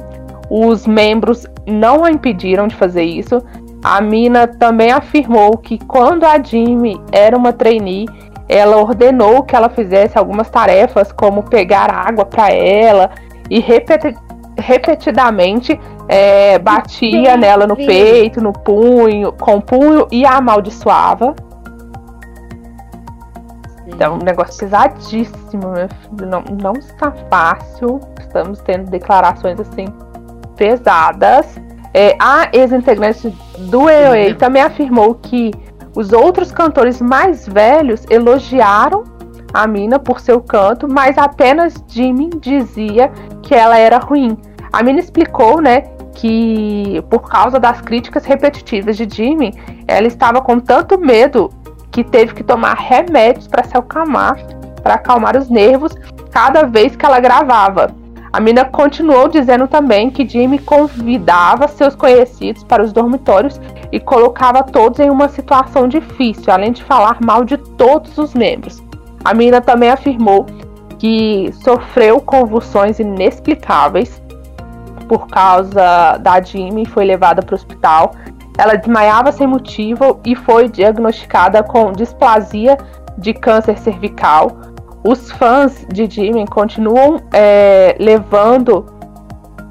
Os 0.50 0.88
membros 0.88 1.46
não 1.68 2.04
a 2.04 2.10
impediram 2.10 2.68
de 2.68 2.76
fazer 2.76 3.04
isso. 3.04 3.40
A 3.84 4.02
Mina 4.02 4.48
também 4.48 4.92
afirmou 4.92 5.60
que 5.60 5.78
quando 5.86 6.24
a 6.24 6.42
Jimmy 6.42 7.00
era 7.12 7.38
uma 7.38 7.54
trainee, 7.54 8.08
ela 8.50 8.78
ordenou 8.78 9.44
que 9.44 9.56
ela 9.56 9.70
fizesse 9.70 10.18
algumas 10.18 10.50
tarefas, 10.50 11.12
como 11.12 11.44
pegar 11.44 11.92
água 11.94 12.26
para 12.26 12.52
ela, 12.52 13.12
e 13.48 13.60
repeti 13.60 14.16
repetidamente 14.58 15.80
é, 16.08 16.58
batia 16.58 17.38
nela 17.38 17.68
no 17.68 17.76
peito, 17.76 18.42
no 18.42 18.54
punho, 18.54 19.34
com 19.34 19.58
o 19.58 19.62
punho 19.62 20.08
e 20.12 20.26
a 20.26 20.38
amaldiçoava. 20.38 21.36
Então, 23.88 24.16
um 24.16 24.24
negócio 24.24 24.60
pesadíssimo, 24.60 25.72
meu 25.72 25.88
filho. 25.88 26.28
Não, 26.28 26.42
não 26.62 26.74
está 26.74 27.12
fácil. 27.30 28.00
Estamos 28.20 28.60
tendo 28.62 28.90
declarações 28.90 29.60
assim 29.60 29.86
pesadas. 30.56 31.60
É, 31.94 32.16
a 32.20 32.50
ex-integrante 32.52 33.30
do 33.58 33.90
EOA 33.90 34.30
uhum. 34.30 34.36
também 34.36 34.62
afirmou 34.62 35.16
que 35.16 35.52
os 35.96 36.12
outros 36.12 36.52
cantores 36.52 37.02
mais 37.02 37.48
velhos 37.48 38.06
elogiaram 38.10 39.04
a 39.54 39.66
Mina 39.66 39.98
por 39.98 40.20
seu 40.20 40.42
canto, 40.42 40.88
mas 40.92 41.18
apenas 41.18 41.74
Jimmy 41.88 42.30
dizia 42.42 43.10
que 43.42 43.56
ela 43.56 43.78
era 43.78 43.98
ruim. 43.98 44.38
A 44.74 44.84
Mina 44.84 45.00
explicou, 45.00 45.62
né, 45.62 45.84
que 46.14 47.02
por 47.10 47.30
causa 47.30 47.58
das 47.58 47.80
críticas 47.80 48.26
repetitivas 48.26 48.98
de 48.98 49.08
Jimmy, 49.10 49.54
ela 49.88 50.08
estava 50.08 50.42
com 50.42 50.60
tanto 50.60 51.00
medo 51.00 51.50
que 51.96 52.04
teve 52.04 52.34
que 52.34 52.44
tomar 52.44 52.76
remédios 52.76 53.48
para 53.48 53.64
se 53.64 53.78
acalmar, 53.78 54.36
para 54.84 54.96
acalmar 54.96 55.38
os 55.38 55.50
nervos 55.50 55.94
cada 56.30 56.64
vez 56.64 56.94
que 56.94 57.06
ela 57.06 57.22
gravava. 57.22 57.88
A 58.34 58.40
mina 58.42 58.66
continuou 58.66 59.30
dizendo 59.30 59.66
também 59.66 60.10
que 60.10 60.28
Jimmy 60.28 60.60
convidava 60.60 61.70
seus 61.70 61.96
conhecidos 61.96 62.66
para 62.66 62.84
os 62.84 62.92
dormitórios 62.92 63.62
e 63.94 64.00
colocava 64.02 64.62
todos 64.62 65.00
em 65.00 65.10
uma 65.10 65.30
situação 65.30 65.88
difícil, 65.88 66.52
além 66.52 66.74
de 66.74 66.84
falar 66.84 67.20
mal 67.22 67.46
de 67.46 67.56
todos 67.56 68.18
os 68.18 68.34
membros. 68.34 68.84
A 69.24 69.34
mina 69.34 69.62
também 69.62 69.90
afirmou 69.90 70.46
que 71.00 71.50
sofreu 71.64 72.20
convulsões 72.20 73.00
inexplicáveis 73.00 74.22
por 75.08 75.28
causa 75.28 76.18
da 76.18 76.42
Jimmy 76.42 76.84
e 76.84 76.90
foi 76.90 77.06
levada 77.06 77.42
para 77.42 77.54
o 77.54 77.56
hospital 77.56 78.12
ela 78.58 78.76
desmaiava 78.76 79.32
sem 79.32 79.48
motivo 79.48 80.20
e 80.26 80.36
foi 80.36 80.70
diagnosticada 80.70 81.64
com 81.64 81.92
displasia 81.92 82.78
de 83.18 83.34
câncer 83.34 83.78
cervical. 83.78 84.52
Os 85.04 85.32
fãs 85.32 85.86
de 85.92 86.10
Jimmy 86.10 86.48
continuam 86.48 87.22
é, 87.32 87.96
levando 88.00 88.86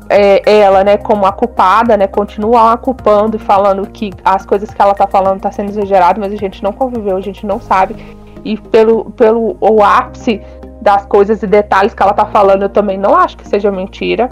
é, 0.09 0.61
ela, 0.61 0.85
né, 0.85 0.97
como 0.97 1.27
a 1.27 1.33
culpada, 1.33 1.97
né, 1.97 2.07
continuam 2.07 2.69
a 2.69 2.77
culpando 2.77 3.37
e 3.37 3.39
falando 3.39 3.89
que 3.89 4.13
as 4.25 4.45
coisas 4.45 4.73
que 4.73 4.81
ela 4.81 4.95
tá 4.95 5.07
falando 5.07 5.41
tá 5.41 5.51
sendo 5.51 5.71
exagerado, 5.71 6.21
mas 6.21 6.33
a 6.33 6.37
gente 6.37 6.63
não 6.63 6.73
conviveu, 6.73 7.17
a 7.17 7.21
gente 7.21 7.47
não 7.47 7.61
sabe. 7.61 7.97
E 8.45 8.57
pelo, 8.57 9.07
pelo 9.13 9.57
o 9.61 9.83
ápice 9.83 10.41
das 10.81 11.07
coisas 11.07 11.43
e 11.43 11.47
detalhes 11.47 11.95
que 11.95 12.03
ela 12.03 12.13
tá 12.13 12.27
falando, 12.27 12.63
eu 12.63 12.69
também 12.69 12.99
não 12.99 13.17
acho 13.17 13.37
que 13.37 13.49
seja 13.49 13.71
mentira. 13.71 14.29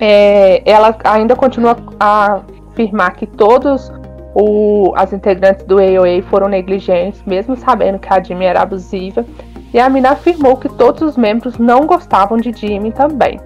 É, 0.00 0.62
ela 0.68 0.96
ainda 1.04 1.36
continua 1.36 1.76
a 2.00 2.40
afirmar 2.72 3.12
que 3.12 3.26
todos 3.26 3.92
o, 4.34 4.92
as 4.96 5.12
integrantes 5.12 5.64
do 5.66 5.78
AOA 5.78 6.22
foram 6.28 6.48
negligentes, 6.48 7.22
mesmo 7.26 7.56
sabendo 7.56 7.98
que 7.98 8.12
a 8.12 8.22
Jimmy 8.22 8.46
era 8.46 8.62
abusiva, 8.62 9.24
e 9.72 9.78
a 9.78 9.88
Mina 9.88 10.10
afirmou 10.10 10.56
que 10.56 10.68
todos 10.68 11.02
os 11.02 11.16
membros 11.16 11.58
não 11.58 11.86
gostavam 11.86 12.36
de 12.38 12.52
Jimmy 12.52 12.92
também. 12.92 13.40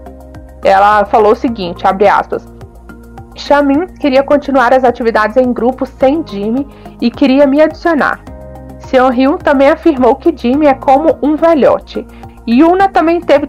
Ela 0.65 1.05
falou 1.05 1.33
o 1.33 1.37
seguinte, 1.37 1.87
abre 1.87 2.09
aspas, 2.09 2.47
Chamin 3.37 3.87
queria 4.01 4.23
continuar 4.23 4.73
as 4.73 4.83
atividades 4.83 5.37
em 5.37 5.53
grupo 5.53 5.85
sem 5.85 6.25
Jimmy 6.27 6.67
e 7.01 7.11
queria 7.11 7.47
me 7.47 7.61
adicionar. 7.61 8.21
Seon 8.79 9.11
Hyun 9.11 9.37
também 9.37 9.69
afirmou 9.69 10.15
que 10.17 10.35
Jimmy 10.37 10.67
é 10.67 10.75
como 10.75 11.19
um 11.23 11.37
velhote. 11.37 12.07
Yuna 12.49 12.89
também 12.89 13.21
teve 13.21 13.47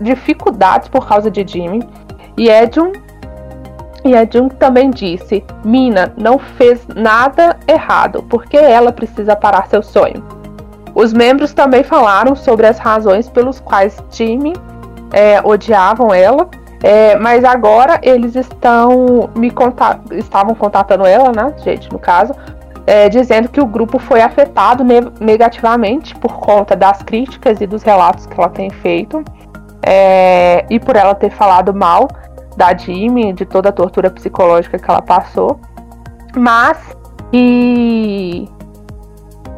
dificuldades 0.00 0.88
por 0.88 1.06
causa 1.08 1.30
de 1.30 1.44
Jimmy. 1.46 1.82
E 2.36 2.48
Edun 2.50 2.92
e 4.06 4.16
a 4.16 4.24
Jung 4.24 4.48
também 4.54 4.90
disse: 4.90 5.44
Mina 5.64 6.12
não 6.16 6.38
fez 6.38 6.86
nada 6.94 7.56
errado, 7.66 8.22
porque 8.28 8.56
ela 8.56 8.92
precisa 8.92 9.34
parar 9.36 9.66
seu 9.68 9.82
sonho. 9.82 10.24
Os 10.94 11.12
membros 11.12 11.52
também 11.52 11.82
falaram 11.82 12.34
sobre 12.34 12.66
as 12.66 12.78
razões 12.78 13.28
pelos 13.28 13.60
quais 13.60 14.02
Jimmy 14.10 14.54
é, 15.12 15.40
odiavam 15.44 16.12
ela, 16.14 16.48
é, 16.82 17.16
mas 17.16 17.44
agora 17.44 17.98
eles 18.02 18.34
estão 18.34 19.28
me 19.34 19.52
estavam 20.12 20.54
contatando 20.54 21.04
ela, 21.04 21.32
né, 21.32 21.54
gente, 21.62 21.90
no 21.92 21.98
caso, 21.98 22.34
é, 22.86 23.08
dizendo 23.08 23.48
que 23.48 23.60
o 23.60 23.66
grupo 23.66 23.98
foi 23.98 24.22
afetado 24.22 24.84
ne 24.84 25.00
negativamente 25.20 26.14
por 26.14 26.34
conta 26.38 26.76
das 26.76 27.02
críticas 27.02 27.60
e 27.60 27.66
dos 27.66 27.82
relatos 27.82 28.26
que 28.26 28.40
ela 28.40 28.48
tem 28.48 28.70
feito 28.70 29.22
é, 29.82 30.64
e 30.70 30.78
por 30.78 30.96
ela 30.96 31.14
ter 31.14 31.30
falado 31.30 31.74
mal 31.74 32.08
da 32.56 32.74
Jimmy, 32.74 33.32
de 33.32 33.44
toda 33.44 33.68
a 33.68 33.72
tortura 33.72 34.10
psicológica 34.10 34.78
que 34.78 34.90
ela 34.90 35.02
passou, 35.02 35.60
mas 36.36 36.78
que, 37.30 38.48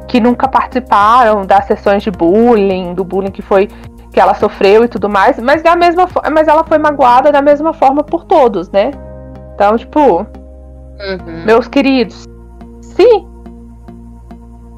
que 0.08 0.20
nunca 0.20 0.48
participaram 0.48 1.46
das 1.46 1.66
sessões 1.66 2.02
de 2.02 2.10
bullying, 2.10 2.94
do 2.94 3.04
bullying 3.04 3.30
que 3.30 3.42
foi 3.42 3.68
que 4.12 4.18
ela 4.18 4.34
sofreu 4.34 4.84
e 4.84 4.88
tudo 4.88 5.08
mais, 5.08 5.38
mas 5.38 5.62
da 5.62 5.76
mesma 5.76 6.08
mas 6.32 6.48
ela 6.48 6.64
foi 6.64 6.78
magoada 6.78 7.30
da 7.30 7.42
mesma 7.42 7.72
forma 7.72 8.02
por 8.02 8.24
todos, 8.24 8.70
né? 8.70 8.90
Então, 9.54 9.76
tipo, 9.76 10.00
uhum. 10.00 11.44
meus 11.44 11.68
queridos, 11.68 12.24
se 12.80 13.06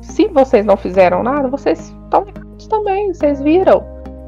se 0.03 0.29
vocês 0.29 0.67
não 0.67 0.77
fizeram 0.77 1.23
nada, 1.23 1.49
vocês 1.49 1.95
estão 2.05 2.27
também, 2.69 3.15
vocês 3.15 3.41
viram 3.41 3.83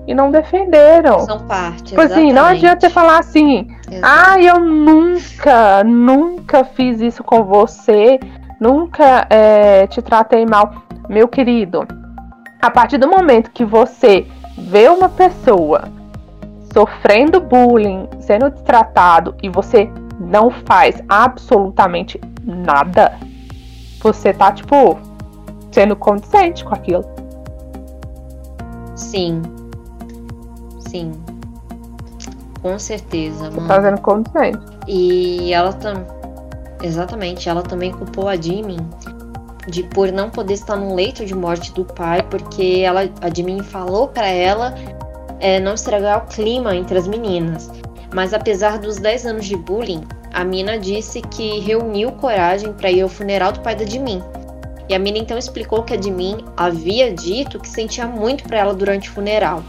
e 0.07 0.15
não 0.15 0.31
defenderam. 0.31 1.21
São 1.21 1.41
parte. 1.41 1.85
Tipo 1.85 2.01
assim, 2.01 2.33
não 2.33 2.45
adianta 2.45 2.89
você 2.89 2.91
falar 2.91 3.19
assim, 3.19 3.69
ah, 4.03 4.41
eu 4.41 4.59
nunca, 4.59 5.85
nunca 5.85 6.65
fiz 6.65 7.01
isso 7.01 7.23
com 7.23 7.45
você, 7.45 8.19
nunca 8.61 9.27
é, 9.31 9.87
te 9.87 10.03
tratei 10.03 10.45
mal. 10.45 10.73
Meu 11.09 11.29
querido, 11.29 11.87
a 12.61 12.71
partir 12.71 12.99
do 12.99 13.09
momento 13.09 13.51
que 13.51 13.65
você 13.65 14.27
vê 14.57 14.89
uma 14.89 15.09
pessoa 15.09 15.85
sofrendo 16.73 17.41
bullying, 17.41 18.09
sendo 18.21 18.51
tratado 18.51 19.35
e 19.43 19.49
você 19.49 19.91
não 20.19 20.51
faz 20.51 21.03
absolutamente 21.09 22.21
nada, 22.45 23.19
você 24.01 24.33
tá, 24.33 24.51
tipo, 24.53 24.99
sendo 25.71 25.95
condizente 25.95 26.65
com 26.65 26.75
aquilo. 26.75 27.05
Sim. 28.95 29.43
Sim. 30.93 31.13
Com 32.61 32.79
certeza, 32.79 33.51
tá 33.67 33.83
sendo 33.83 34.01
condizente. 34.03 34.59
E 34.87 35.51
ela 35.53 35.73
também. 35.73 36.05
Exatamente, 36.83 37.49
ela 37.49 37.63
também 37.63 37.93
culpou 37.93 38.29
a 38.29 38.37
Jimin 38.37 38.77
de 39.69 39.85
por 39.85 40.11
não 40.13 40.29
poder 40.29 40.55
estar 40.55 40.77
no 40.77 40.95
leito 40.95 41.25
de 41.25 41.35
morte 41.35 41.73
do 41.73 41.85
pai, 41.85 42.23
porque 42.29 42.83
ela, 42.85 43.09
a 43.21 43.33
Jimin 43.33 43.63
falou 43.63 44.09
para 44.09 44.27
ela 44.27 44.75
é, 45.41 45.59
não 45.61 45.75
estragar 45.75 46.25
o 46.25 46.27
clima 46.27 46.77
entre 46.77 46.99
as 46.99 47.09
meninas. 47.09 47.71
Mas 48.13 48.35
apesar 48.35 48.79
dos 48.79 48.99
10 48.99 49.27
anos 49.27 49.47
de 49.47 49.57
bullying, 49.57 50.03
a 50.35 50.45
Mina 50.45 50.79
disse 50.79 51.23
que 51.23 51.61
reuniu 51.61 52.13
coragem 52.13 52.73
para 52.73 52.91
ir 52.91 53.01
ao 53.01 53.09
funeral 53.09 53.53
do 53.53 53.61
pai 53.61 53.75
da 53.75 53.87
Jimin. 53.87 54.23
E 54.89 54.95
a 54.95 54.99
Mina 54.99 55.19
então 55.19 55.39
explicou 55.39 55.85
que 55.85 55.95
a 55.95 56.01
Jimin 56.01 56.45
havia 56.57 57.15
dito 57.15 57.59
que 57.59 57.69
sentia 57.69 58.07
muito 58.07 58.45
para 58.45 58.59
ela 58.59 58.75
durante 58.75 59.09
o 59.09 59.13
funeral. 59.13 59.63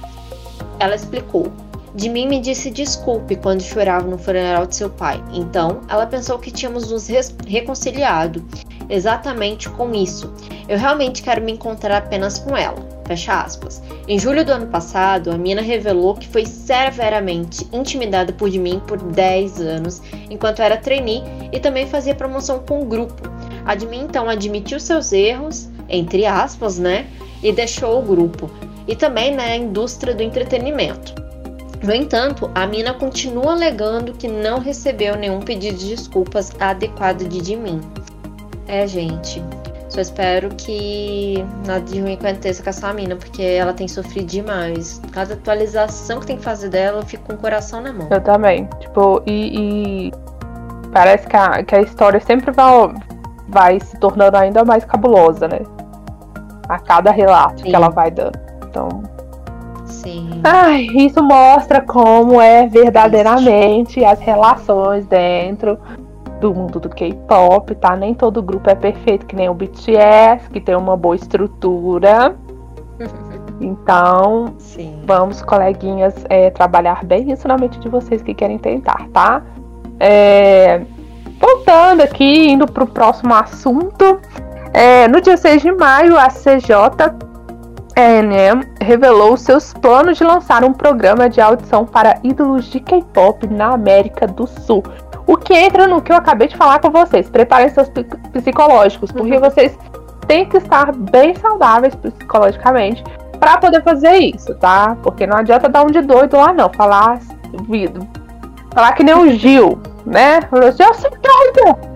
Ela 0.84 0.96
explicou: 0.96 1.50
Jimin 1.96 2.28
me 2.28 2.41
disse 2.41 2.69
desculpe 2.69 3.38
quando 3.38 3.62
chorava 3.62 4.06
no 4.06 4.17
funeral 4.17 4.65
de 4.65 4.76
seu 4.76 4.89
pai. 4.89 5.24
Então, 5.32 5.80
ela 5.88 6.06
pensou 6.06 6.38
que 6.38 6.52
tínhamos 6.52 6.91
nos 6.91 7.08
reconciliado. 7.48 8.43
Exatamente 8.89 9.69
com 9.69 9.93
isso. 9.93 10.34
Eu 10.67 10.78
realmente 10.78 11.24
quero 11.24 11.41
me 11.41 11.54
encontrar 11.54 12.00
apenas 12.00 12.38
com 12.38 12.58
ela. 12.58 12.76
Fecha 13.06 13.41
aspas. 13.41 13.82
Em 14.10 14.19
julho 14.19 14.43
do 14.43 14.52
ano 14.52 14.67
passado, 14.67 15.32
a 15.32 15.38
Mina 15.38 15.62
revelou 15.62 16.15
que 16.15 16.28
foi 16.28 16.46
severamente 16.46 17.65
intimidada 17.72 18.34
por 18.34 18.52
mim 18.52 18.82
por 18.86 18.98
10 18.98 19.62
anos, 19.62 20.02
enquanto 20.30 20.62
era 20.62 20.76
trainee 20.76 21.24
e 21.54 21.62
também 21.62 21.88
fazia 21.88 22.13
promoção 22.13 22.60
com 22.60 22.82
o 22.82 22.86
grupo. 22.86 23.24
A 23.65 23.72
Admin 23.72 24.02
então 24.02 24.28
admitiu 24.28 24.82
seus 24.82 25.13
erros, 25.13 25.69
entre 25.88 26.26
aspas, 26.26 26.78
né? 26.78 27.08
E 27.41 27.54
deixou 27.54 28.00
o 28.00 28.02
grupo. 28.02 28.52
E 28.88 28.96
também 28.96 29.32
na 29.32 29.43
né, 29.43 29.58
indústria 29.58 30.13
do 30.13 30.22
entretenimento. 30.22 31.13
No 31.84 31.93
entanto, 31.93 32.50
a 32.56 32.65
Mina 32.65 32.93
continua 32.93 33.52
alegando 33.52 34.13
que 34.13 34.28
não 34.28 34.60
recebeu 34.60 35.17
nenhum 35.17 35.41
pedido 35.41 35.78
de 35.78 35.89
desculpas 35.89 36.52
adequado 36.60 37.28
de 37.28 37.43
Jimin. 37.43 37.82
É, 38.67 38.88
gente, 38.88 39.43
só 39.93 40.02
espero 40.02 40.50
que 40.56 41.46
nada 41.67 41.82
de 41.82 42.02
ruim 42.02 42.13
aconteça 42.13 42.63
com 42.63 42.69
essa 42.69 42.91
mina, 42.91 43.15
porque 43.15 43.43
ela 43.43 43.74
tem 43.74 43.88
sofrido 43.88 44.26
demais. 44.26 45.00
Cada 45.12 45.36
atualização 45.36 46.19
que 46.19 46.26
tem 46.26 46.38
que 46.38 46.43
fazer 46.43 46.69
dela, 46.69 47.02
eu 47.02 47.06
fico 47.06 47.26
com 47.26 47.34
o 47.34 47.38
coração 47.38 47.80
na 47.80 47.93
mão. 47.93 48.08
Eu 48.10 48.19
também. 48.22 48.67
Tipo, 48.80 49.22
e, 49.28 50.10
e 50.10 50.12
parece 50.91 51.28
que 51.28 51.36
a, 51.36 51.63
que 51.63 51.76
a 51.76 51.82
história 51.82 52.19
sempre 52.19 52.52
vai, 52.52 52.91
vai 53.48 53.80
se 53.82 53.96
tornando 54.00 54.36
ainda 54.36 54.65
mais 54.65 54.84
cabulosa, 54.84 55.48
né? 55.48 55.60
A 56.67 56.80
cada 56.80 57.12
relato 57.12 57.62
Sim. 57.62 57.69
que 57.69 57.76
ela 57.76 57.89
vai 57.89 58.10
dando. 58.10 58.39
Então. 58.74 59.04
Sim. 59.86 60.42
Ai, 60.44 60.88
isso 60.96 61.22
mostra 61.24 61.80
como 61.80 62.42
é 62.42 62.66
verdadeiramente 62.66 64.04
as 64.04 64.20
relações 64.20 65.06
dentro 65.06 65.78
do 66.42 66.54
mundo 66.54 66.80
do 66.80 66.90
K-pop, 66.90 67.76
tá? 67.76 67.96
Nem 67.96 68.16
todo 68.16 68.42
grupo 68.42 68.70
é 68.70 68.76
perfeito, 68.76 69.28
que 69.28 69.36
nem 69.36 69.48
o 69.48 69.54
BTS, 69.54 70.50
que 70.50 70.60
tem 70.60 70.76
uma 70.76 70.98
boa 70.98 71.16
estrutura. 71.16 72.36
Então, 73.62 74.56
Sim. 74.58 75.04
vamos, 75.06 75.42
coleguinhas, 75.42 76.26
é, 76.28 76.50
trabalhar 76.50 77.06
bem 77.06 77.32
isso 77.32 77.48
na 77.48 77.56
mente 77.56 77.80
de 77.80 77.88
vocês 77.88 78.22
que 78.22 78.34
querem 78.34 78.58
tentar, 78.58 79.08
tá? 79.14 79.42
É, 80.00 80.82
voltando 81.40 82.02
aqui, 82.02 82.50
indo 82.50 82.66
para 82.66 82.84
o 82.84 82.88
próximo 82.88 83.34
assunto. 83.34 84.20
É, 84.74 85.08
no 85.08 85.22
dia 85.22 85.38
6 85.38 85.62
de 85.62 85.72
maio, 85.72 86.18
a 86.18 86.28
CJ 86.28 87.14
ENM 87.95 88.63
revelou 88.82 89.38
seus 89.38 89.73
planos 89.73 90.17
de 90.17 90.23
lançar 90.23 90.63
um 90.63 90.73
programa 90.73 91.29
de 91.29 91.39
audição 91.39 91.86
para 91.86 92.19
ídolos 92.23 92.65
de 92.65 92.79
K-pop 92.79 93.47
na 93.47 93.73
América 93.73 94.27
do 94.27 94.47
Sul. 94.47 94.84
O 95.27 95.38
que 95.38 95.53
entra 95.53 95.88
no 95.88 96.01
que 96.01 96.12
eu 96.12 96.15
acabei 96.15 96.47
de 96.47 96.58
falar 96.58 96.79
com 96.79 96.89
vocês. 96.89 97.29
Preparem 97.29 97.69
seus 97.69 97.89
psicológicos, 98.34 99.12
porque 99.12 99.36
uhum. 99.36 99.39
vocês 99.39 99.77
têm 100.27 100.45
que 100.45 100.58
estar 100.58 100.91
bem 100.91 101.36
saudáveis 101.36 101.95
psicologicamente 101.95 103.03
para 103.39 103.58
poder 103.58 103.84
fazer 103.84 104.17
isso, 104.17 104.56
tá? 104.56 104.97
Porque 105.03 105.27
não 105.27 105.38
adianta 105.38 105.69
dar 105.69 105.84
um 105.84 105.91
de 105.91 106.01
doido 106.01 106.38
lá, 106.38 106.51
não. 106.51 106.69
Falar. 106.69 107.19
Falar 108.73 108.91
que 108.93 109.03
nem 109.03 109.13
o 109.13 109.29
Gil, 109.32 109.79
né? 110.06 110.41
Falou 110.49 110.67
assim, 110.67 110.84
eu 110.84 110.93
sou 110.95 111.12
doido! 111.12 111.92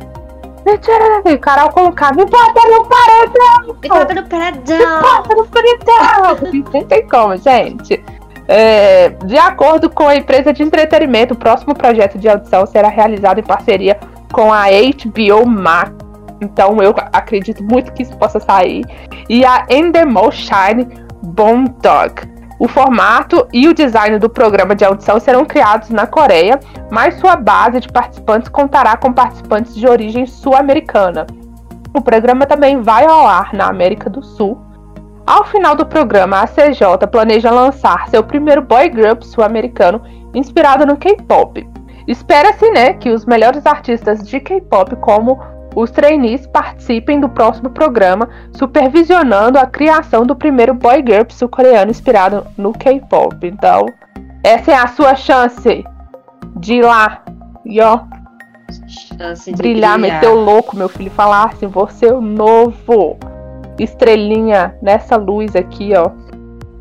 O 0.67 1.39
Carol 1.39 1.69
colocar, 1.71 2.13
me 2.13 2.25
bota 2.25 2.61
no 2.69 2.85
paredão! 2.85 3.77
Me 3.81 3.89
bota 3.89 4.13
no 4.13 4.27
paredão! 4.27 4.77
Me 4.77 5.01
bota 5.01 5.35
no 5.35 5.47
paredão! 5.47 6.73
não 6.73 6.83
tem 6.83 7.07
como, 7.07 7.37
gente. 7.37 8.03
É, 8.47 9.09
de 9.25 9.37
acordo 9.37 9.89
com 9.89 10.07
a 10.07 10.15
empresa 10.15 10.53
de 10.53 10.63
entretenimento, 10.63 11.33
o 11.33 11.37
próximo 11.37 11.73
projeto 11.73 12.17
de 12.17 12.29
audição 12.29 12.65
será 12.65 12.87
realizado 12.87 13.39
em 13.39 13.43
parceria 13.43 13.97
com 14.31 14.53
a 14.53 14.65
HBO 14.67 15.47
Max. 15.47 15.93
Então 16.41 16.77
eu 16.81 16.93
acredito 17.11 17.63
muito 17.63 17.91
que 17.93 18.03
isso 18.03 18.15
possa 18.17 18.39
sair. 18.39 18.85
E 19.29 19.45
a 19.45 19.65
Endemol 19.69 20.31
Shine 20.31 20.87
Bone 21.23 21.69
Dog. 21.81 22.36
O 22.59 22.67
formato 22.67 23.47
e 23.53 23.67
o 23.67 23.73
design 23.73 24.17
do 24.17 24.29
programa 24.29 24.75
de 24.75 24.83
audição 24.83 25.19
serão 25.19 25.45
criados 25.45 25.89
na 25.89 26.07
Coreia, 26.07 26.59
mas 26.89 27.19
sua 27.19 27.35
base 27.35 27.79
de 27.79 27.87
participantes 27.87 28.49
contará 28.49 28.97
com 28.97 29.13
participantes 29.13 29.75
de 29.75 29.87
origem 29.87 30.25
sul-americana. 30.25 31.27
O 31.93 32.01
programa 32.01 32.45
também 32.45 32.81
vai 32.81 33.05
ao 33.05 33.27
ar 33.27 33.53
na 33.53 33.67
América 33.67 34.09
do 34.09 34.23
Sul 34.23 34.67
ao 35.27 35.43
final 35.43 35.75
do 35.75 35.85
programa, 35.85 36.39
a 36.39 36.47
CJ 36.47 37.05
planeja 37.11 37.51
lançar 37.51 38.07
seu 38.07 38.23
primeiro 38.23 38.61
boy 38.61 38.87
group 38.87 39.23
sul-americano 39.23 40.01
inspirado 40.33 40.85
no 40.85 40.95
K-pop. 40.95 41.67
Espera-se, 42.07 42.71
né, 42.71 42.93
que 42.93 43.09
os 43.09 43.25
melhores 43.25 43.65
artistas 43.65 44.25
de 44.25 44.39
K-pop, 44.39 44.95
como 44.95 45.37
os 45.79 45.91
trainees, 45.91 46.47
participem 46.47 47.19
do 47.19 47.29
próximo 47.29 47.69
programa, 47.69 48.27
supervisionando 48.51 49.59
a 49.59 49.67
criação 49.67 50.25
do 50.25 50.35
primeiro 50.35 50.73
boy 50.73 51.03
group 51.03 51.29
sul-coreano 51.29 51.91
inspirado 51.91 52.47
no 52.57 52.73
K-pop. 52.73 53.45
Então, 53.45 53.85
essa 54.43 54.71
é 54.71 54.75
a 54.75 54.87
sua 54.87 55.13
chance 55.13 55.85
de 56.55 56.73
ir 56.73 56.81
lá 56.83 57.21
e 57.63 57.79
ó, 57.79 57.99
brilhar, 59.55 59.57
brilhar, 59.57 59.99
meter 59.99 60.29
o 60.29 60.39
louco, 60.39 60.75
meu 60.75 60.89
filho, 60.89 61.11
falar 61.11 61.45
assim, 61.45 61.67
você 61.67 62.07
é 62.07 62.13
o 62.13 62.21
novo 62.21 63.15
estrelinha 63.77 64.75
nessa 64.81 65.15
luz 65.15 65.55
aqui, 65.55 65.93
ó. 65.95 66.09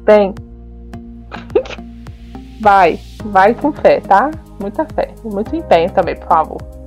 Bem. 0.04 0.34
vai, 2.62 2.98
vai 3.26 3.52
com 3.52 3.72
fé, 3.72 4.00
tá? 4.00 4.30
Muita 4.58 4.86
fé, 4.86 5.10
muito 5.22 5.54
empenho 5.54 5.90
também, 5.90 6.16
por 6.16 6.28
favor. 6.28 6.85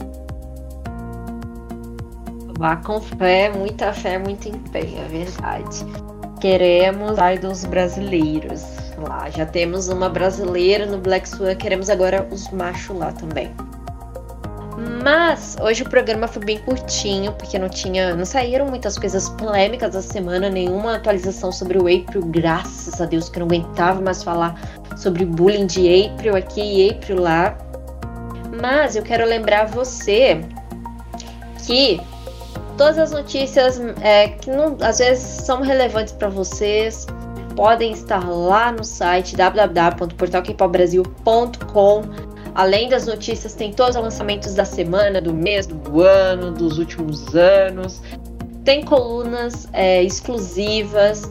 Vá 2.59 2.75
com 2.75 2.99
fé, 2.99 3.49
muita 3.49 3.93
fé, 3.93 4.17
muito 4.19 4.49
empenho, 4.49 4.99
é 4.99 5.07
verdade. 5.07 5.85
Queremos 6.41 7.17
idols 7.33 7.63
brasileiros 7.63 8.61
lá. 8.97 9.29
Já 9.29 9.45
temos 9.45 9.87
uma 9.87 10.09
brasileira 10.09 10.85
no 10.85 10.97
Black 10.97 11.29
Swan, 11.29 11.55
queremos 11.55 11.89
agora 11.89 12.27
os 12.29 12.51
machos 12.51 12.97
lá 12.97 13.13
também. 13.13 13.49
Mas 15.01 15.55
hoje 15.61 15.83
o 15.83 15.89
programa 15.89 16.27
foi 16.27 16.43
bem 16.43 16.57
curtinho, 16.57 17.31
porque 17.31 17.57
não 17.57 17.69
tinha. 17.69 18.13
não 18.13 18.25
saíram 18.25 18.65
muitas 18.65 18.99
coisas 18.99 19.29
polêmicas 19.29 19.93
da 19.93 20.01
semana, 20.01 20.49
nenhuma 20.49 20.97
atualização 20.97 21.53
sobre 21.53 21.77
o 21.77 21.83
April, 21.83 22.25
graças 22.25 22.99
a 22.99 23.05
Deus 23.05 23.29
que 23.29 23.39
eu 23.39 23.45
não 23.45 23.55
aguentava 23.55 24.01
mais 24.01 24.21
falar 24.21 24.59
sobre 24.97 25.23
bullying 25.23 25.65
de 25.65 26.07
April 26.07 26.35
aqui 26.35 26.59
e 26.59 26.89
April 26.91 27.21
lá. 27.21 27.57
Mas 28.61 28.97
eu 28.97 29.01
quero 29.01 29.25
lembrar 29.25 29.67
você 29.67 30.41
que 31.65 32.01
todas 32.79 32.97
as 32.97 33.11
notícias 33.11 33.79
é, 34.01 34.29
que 34.29 34.49
não, 34.49 34.75
às 34.79 34.97
vezes 34.99 35.45
são 35.45 35.61
relevantes 35.61 36.13
para 36.13 36.29
vocês 36.29 37.05
podem 37.53 37.91
estar 37.91 38.25
lá 38.25 38.71
no 38.71 38.85
site 38.85 39.35
www.portalkpopbrasil.com 39.35 42.29
Além 42.55 42.87
das 42.89 43.05
notícias, 43.05 43.53
tem 43.53 43.73
todos 43.73 43.97
os 43.97 44.01
lançamentos 44.01 44.55
da 44.55 44.65
semana, 44.65 45.21
do 45.21 45.31
mês, 45.33 45.67
do 45.67 46.01
ano, 46.01 46.51
dos 46.51 46.79
últimos 46.79 47.35
anos. 47.35 48.01
Tem 48.65 48.83
colunas 48.83 49.67
é, 49.71 50.01
exclusivas. 50.03 51.29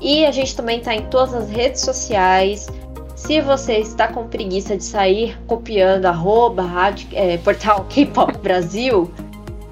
E 0.00 0.24
a 0.24 0.30
gente 0.30 0.54
também 0.54 0.78
está 0.78 0.94
em 0.94 1.06
todas 1.06 1.34
as 1.34 1.50
redes 1.50 1.80
sociais. 1.80 2.68
Se 3.16 3.40
você 3.40 3.78
está 3.78 4.06
com 4.08 4.28
preguiça 4.28 4.76
de 4.76 4.84
sair 4.84 5.36
copiando 5.46 6.06
arroba, 6.06 6.62
rádio, 6.62 7.08
é, 7.12 7.36
portal 7.38 7.84
K-Pop 7.88 8.38
Brasil, 8.38 9.10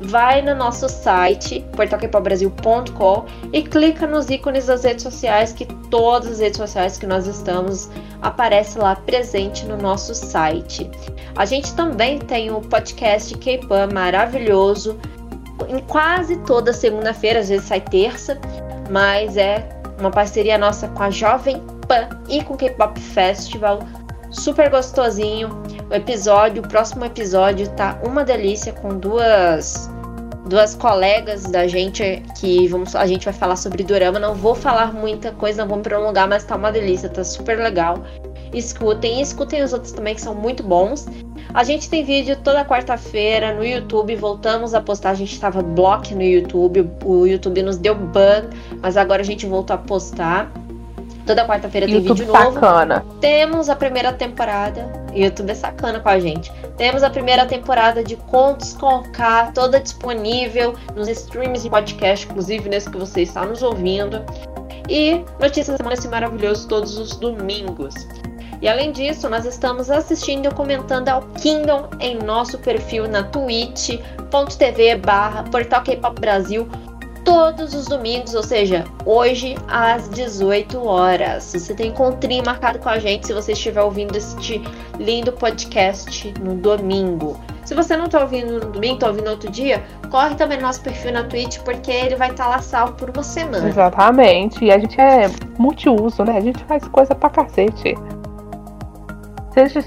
vai 0.04 0.42
no 0.42 0.54
nosso 0.54 0.88
site, 0.88 1.64
portalkpopbrasil.com 1.76 3.24
e 3.52 3.62
clica 3.62 4.06
nos 4.06 4.28
ícones 4.28 4.66
das 4.66 4.84
redes 4.84 5.02
sociais, 5.02 5.52
que 5.52 5.66
todas 5.90 6.32
as 6.32 6.38
redes 6.40 6.58
sociais 6.58 6.98
que 6.98 7.06
nós 7.06 7.26
estamos 7.26 7.88
aparece 8.20 8.78
lá 8.78 8.96
presente 8.96 9.64
no 9.66 9.76
nosso 9.76 10.14
site. 10.14 10.90
A 11.36 11.44
gente 11.44 11.74
também 11.74 12.18
tem 12.18 12.50
o 12.50 12.60
podcast 12.60 13.36
K-Pan 13.38 13.88
maravilhoso, 13.92 14.98
em 15.68 15.78
quase 15.80 16.36
toda 16.38 16.72
segunda-feira, 16.72 17.40
às 17.40 17.48
vezes 17.48 17.66
sai 17.66 17.80
terça, 17.80 18.38
mas 18.90 19.36
é 19.36 19.68
uma 19.98 20.10
parceria 20.10 20.58
nossa 20.58 20.88
com 20.88 21.02
a 21.02 21.10
Jovem 21.10 21.62
Pan 21.86 22.08
e 22.28 22.42
com 22.42 22.54
o 22.54 22.56
K-Pop 22.56 22.98
Festival 22.98 23.80
super 24.32 24.70
gostosinho. 24.70 25.50
O 25.90 25.94
episódio, 25.94 26.62
o 26.62 26.68
próximo 26.68 27.04
episódio 27.04 27.68
tá 27.70 27.98
uma 28.02 28.24
delícia 28.24 28.72
com 28.72 28.96
duas 28.98 29.90
duas 30.52 30.74
colegas 30.74 31.44
da 31.44 31.66
gente 31.66 32.22
que 32.38 32.68
vamos, 32.68 32.94
a 32.94 33.06
gente 33.06 33.24
vai 33.24 33.32
falar 33.32 33.56
sobre 33.56 33.82
dorama. 33.82 34.18
Não 34.18 34.34
vou 34.34 34.54
falar 34.54 34.92
muita 34.92 35.32
coisa, 35.32 35.62
não 35.62 35.68
vou 35.68 35.78
me 35.78 35.82
prolongar, 35.82 36.28
mas 36.28 36.44
tá 36.44 36.56
uma 36.56 36.70
delícia, 36.70 37.08
tá 37.08 37.24
super 37.24 37.58
legal. 37.58 38.04
Escutem, 38.52 39.22
escutem 39.22 39.62
os 39.62 39.72
outros 39.72 39.92
também 39.92 40.14
que 40.14 40.20
são 40.20 40.34
muito 40.34 40.62
bons. 40.62 41.06
A 41.54 41.64
gente 41.64 41.88
tem 41.88 42.04
vídeo 42.04 42.36
toda 42.44 42.66
quarta-feira 42.66 43.54
no 43.54 43.64
YouTube, 43.64 44.14
voltamos 44.14 44.74
a 44.74 44.80
postar. 44.82 45.10
A 45.10 45.14
gente 45.14 45.32
estava 45.32 45.62
block 45.62 46.14
no 46.14 46.22
YouTube, 46.22 46.86
o 47.02 47.26
YouTube 47.26 47.62
nos 47.62 47.78
deu 47.78 47.94
ban, 47.94 48.50
mas 48.82 48.98
agora 48.98 49.22
a 49.22 49.24
gente 49.24 49.46
voltou 49.46 49.72
a 49.72 49.78
postar. 49.78 50.52
Toda 51.26 51.46
quarta-feira 51.46 51.86
tem 51.86 52.00
vídeo 52.00 52.26
novo. 52.26 52.54
Sacana. 52.54 53.04
Temos 53.20 53.68
a 53.68 53.76
primeira 53.76 54.12
temporada. 54.12 54.90
YouTube 55.14 55.50
é 55.50 55.54
sacana 55.54 56.00
com 56.00 56.08
a 56.08 56.18
gente. 56.18 56.52
Temos 56.76 57.02
a 57.02 57.10
primeira 57.10 57.46
temporada 57.46 58.02
de 58.02 58.16
Contos 58.16 58.72
com 58.72 59.02
K, 59.12 59.52
toda 59.54 59.78
disponível 59.78 60.74
nos 60.96 61.08
streams 61.08 61.62
de 61.62 61.70
podcast, 61.70 62.26
inclusive 62.26 62.68
nesse 62.68 62.90
que 62.90 62.98
você 62.98 63.22
está 63.22 63.44
nos 63.44 63.62
ouvindo. 63.62 64.24
E 64.88 65.24
Notícias 65.40 65.68
da 65.68 65.76
Semana 65.76 65.94
esse 65.94 66.08
maravilhoso 66.08 66.66
todos 66.66 66.98
os 66.98 67.16
domingos. 67.16 67.94
E 68.60 68.68
além 68.68 68.92
disso, 68.92 69.28
nós 69.28 69.44
estamos 69.44 69.90
assistindo 69.90 70.46
e 70.46 70.54
comentando 70.54 71.08
ao 71.08 71.22
Kingdom 71.22 71.90
em 71.98 72.16
nosso 72.16 72.58
perfil 72.58 73.08
na 73.08 73.24
twitch.tv 73.24 74.96
barra 74.96 75.42
Portal 75.44 75.82
K-Pop 75.82 76.20
Brasil 76.20 76.68
todos 77.24 77.74
os 77.74 77.86
domingos, 77.86 78.34
ou 78.34 78.42
seja, 78.42 78.84
hoje 79.04 79.56
às 79.68 80.08
18 80.08 80.86
horas. 80.86 81.44
Você 81.44 81.74
tem 81.74 81.88
encontrinho 81.90 82.44
marcado 82.44 82.78
com 82.78 82.88
a 82.88 82.98
gente 82.98 83.26
se 83.26 83.32
você 83.32 83.52
estiver 83.52 83.82
ouvindo 83.82 84.16
este 84.16 84.62
lindo 84.98 85.32
podcast 85.32 86.32
no 86.40 86.54
domingo. 86.54 87.38
Se 87.64 87.74
você 87.74 87.96
não 87.96 88.06
está 88.06 88.20
ouvindo 88.20 88.54
no 88.54 88.72
domingo, 88.72 88.94
está 88.94 89.08
ouvindo 89.08 89.30
outro 89.30 89.50
dia, 89.50 89.82
corre 90.10 90.34
também 90.34 90.58
no 90.58 90.64
nosso 90.64 90.82
perfil 90.82 91.12
na 91.12 91.24
Twitch, 91.24 91.58
porque 91.60 91.90
ele 91.90 92.16
vai 92.16 92.30
estar 92.30 92.44
tá 92.44 92.50
lá 92.50 92.58
salvo 92.60 92.94
por 92.94 93.10
uma 93.10 93.22
semana. 93.22 93.68
Exatamente. 93.68 94.64
E 94.64 94.72
a 94.72 94.78
gente 94.78 95.00
é 95.00 95.30
multiuso, 95.58 96.24
né? 96.24 96.36
A 96.36 96.40
gente 96.40 96.62
faz 96.64 96.86
coisa 96.88 97.14
pra 97.14 97.30
cacete. 97.30 97.94
Seja 99.54 99.80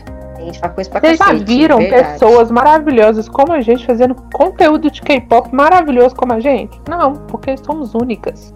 gente 0.45 0.59
faz 0.59 0.73
coisa 0.73 0.89
pra 0.89 0.99
Vocês 0.99 1.17
já 1.17 1.33
viram 1.33 1.77
pessoas 1.77 2.49
maravilhosas 2.51 3.27
como 3.27 3.53
a 3.53 3.61
gente 3.61 3.85
fazendo 3.85 4.15
conteúdo 4.33 4.89
de 4.89 5.01
K-pop 5.01 5.53
maravilhoso 5.53 6.15
como 6.15 6.33
a 6.33 6.39
gente? 6.39 6.79
Não, 6.87 7.13
porque 7.13 7.55
somos 7.57 7.93
únicas. 7.93 8.53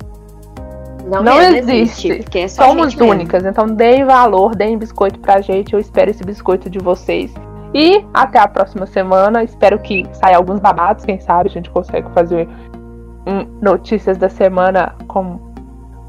Não, 1.10 1.24
não 1.24 1.42
existe. 1.42 2.12
existe 2.12 2.40
é 2.40 2.48
somos 2.48 2.96
únicas. 2.96 3.44
Mesmo. 3.44 3.50
Então 3.50 3.76
deem 3.76 4.06
valor, 4.06 4.56
deem 4.56 4.78
biscoito 4.78 5.20
pra 5.20 5.42
gente. 5.42 5.74
Eu 5.74 5.80
espero 5.80 6.12
esse 6.12 6.24
biscoito 6.24 6.70
de 6.70 6.80
vocês. 6.80 7.34
E 7.74 8.06
até 8.14 8.40
a 8.40 8.48
próxima 8.48 8.86
semana. 8.86 9.44
Espero 9.44 9.80
que 9.80 10.06
saia 10.14 10.38
alguns 10.38 10.60
babados. 10.60 11.04
Quem 11.04 11.20
sabe 11.20 11.50
a 11.50 11.52
gente 11.52 11.70
consegue 11.70 12.08
fazer 12.12 12.48
um, 13.28 13.46
notícias 13.62 14.18
da 14.18 14.30
semana 14.30 14.96
com 15.08 15.40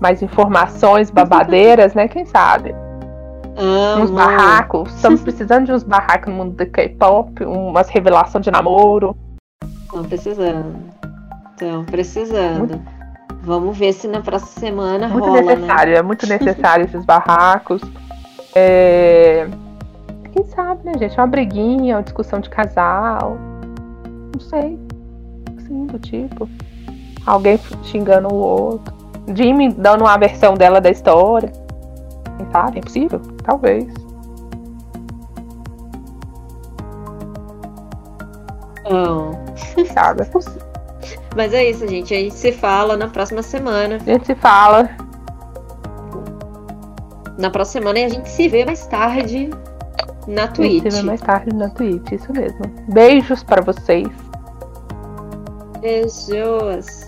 mais 0.00 0.22
informações 0.22 1.10
babadeiras, 1.12 1.94
né? 1.94 2.06
Quem 2.06 2.26
sabe? 2.26 2.74
Amo. 3.60 4.04
Uns 4.04 4.10
barracos. 4.10 4.94
Estamos 4.94 5.20
precisando 5.20 5.66
de 5.66 5.72
uns 5.72 5.82
barracos 5.82 6.32
no 6.32 6.38
mundo 6.38 6.56
do 6.56 6.66
K-pop, 6.66 7.44
umas 7.44 7.90
revelações 7.90 8.42
de 8.42 8.50
namoro. 8.50 9.14
Estão 9.84 10.02
precisando. 10.04 10.76
Estão 11.52 11.84
precisando. 11.84 12.58
Muito, 12.58 13.00
Vamos 13.42 13.76
ver 13.76 13.92
se 13.92 14.08
na 14.08 14.20
próxima 14.20 14.52
semana 14.52 15.08
muito 15.08 15.26
rola, 15.26 15.42
necessário, 15.42 15.92
né? 15.92 15.98
é 15.98 16.02
muito 16.02 16.24
necessário 16.28 16.84
esses 16.86 17.04
barracos. 17.04 17.82
É... 18.54 19.46
Quem 20.32 20.44
sabe, 20.44 20.84
né, 20.84 20.92
gente? 20.98 21.18
Uma 21.18 21.26
briguinha, 21.26 21.96
uma 21.96 22.02
discussão 22.02 22.40
de 22.40 22.48
casal. 22.48 23.36
Não 24.32 24.40
sei. 24.40 24.78
Assim, 25.58 25.86
do 25.86 25.98
tipo. 25.98 26.48
Alguém 27.26 27.58
xingando 27.84 28.28
o 28.28 28.36
outro. 28.36 28.94
Jimmy 29.34 29.70
dando 29.70 30.02
uma 30.02 30.16
versão 30.16 30.54
dela 30.54 30.80
da 30.80 30.90
história. 30.90 31.52
Sabe? 32.52 32.78
É 32.78 32.82
possível? 32.82 33.20
Talvez. 33.42 33.92
Oh. 38.86 39.32
Sabe, 39.92 40.22
é 40.22 40.24
possível. 40.24 40.62
Mas 41.36 41.54
é 41.54 41.70
isso, 41.70 41.86
gente. 41.86 42.12
A 42.12 42.18
gente 42.18 42.34
se 42.34 42.52
fala 42.52 42.96
na 42.96 43.08
próxima 43.08 43.42
semana. 43.42 43.96
A 43.96 43.98
gente 43.98 44.26
se 44.26 44.34
fala. 44.34 44.90
Na 47.38 47.50
próxima 47.50 47.80
semana 47.80 47.98
e 48.00 48.04
a 48.04 48.08
gente 48.08 48.28
se 48.28 48.48
vê 48.48 48.64
mais 48.64 48.86
tarde 48.86 49.50
na 50.26 50.48
Twitch. 50.48 50.86
A 50.86 50.90
gente 50.90 50.92
se 50.92 51.00
vê 51.00 51.06
mais 51.06 51.20
tarde 51.20 51.54
na 51.54 51.70
Twitch, 51.70 52.12
isso 52.12 52.32
mesmo. 52.32 52.60
Beijos 52.88 53.42
para 53.42 53.62
vocês. 53.62 54.08
Beijos. 55.80 56.99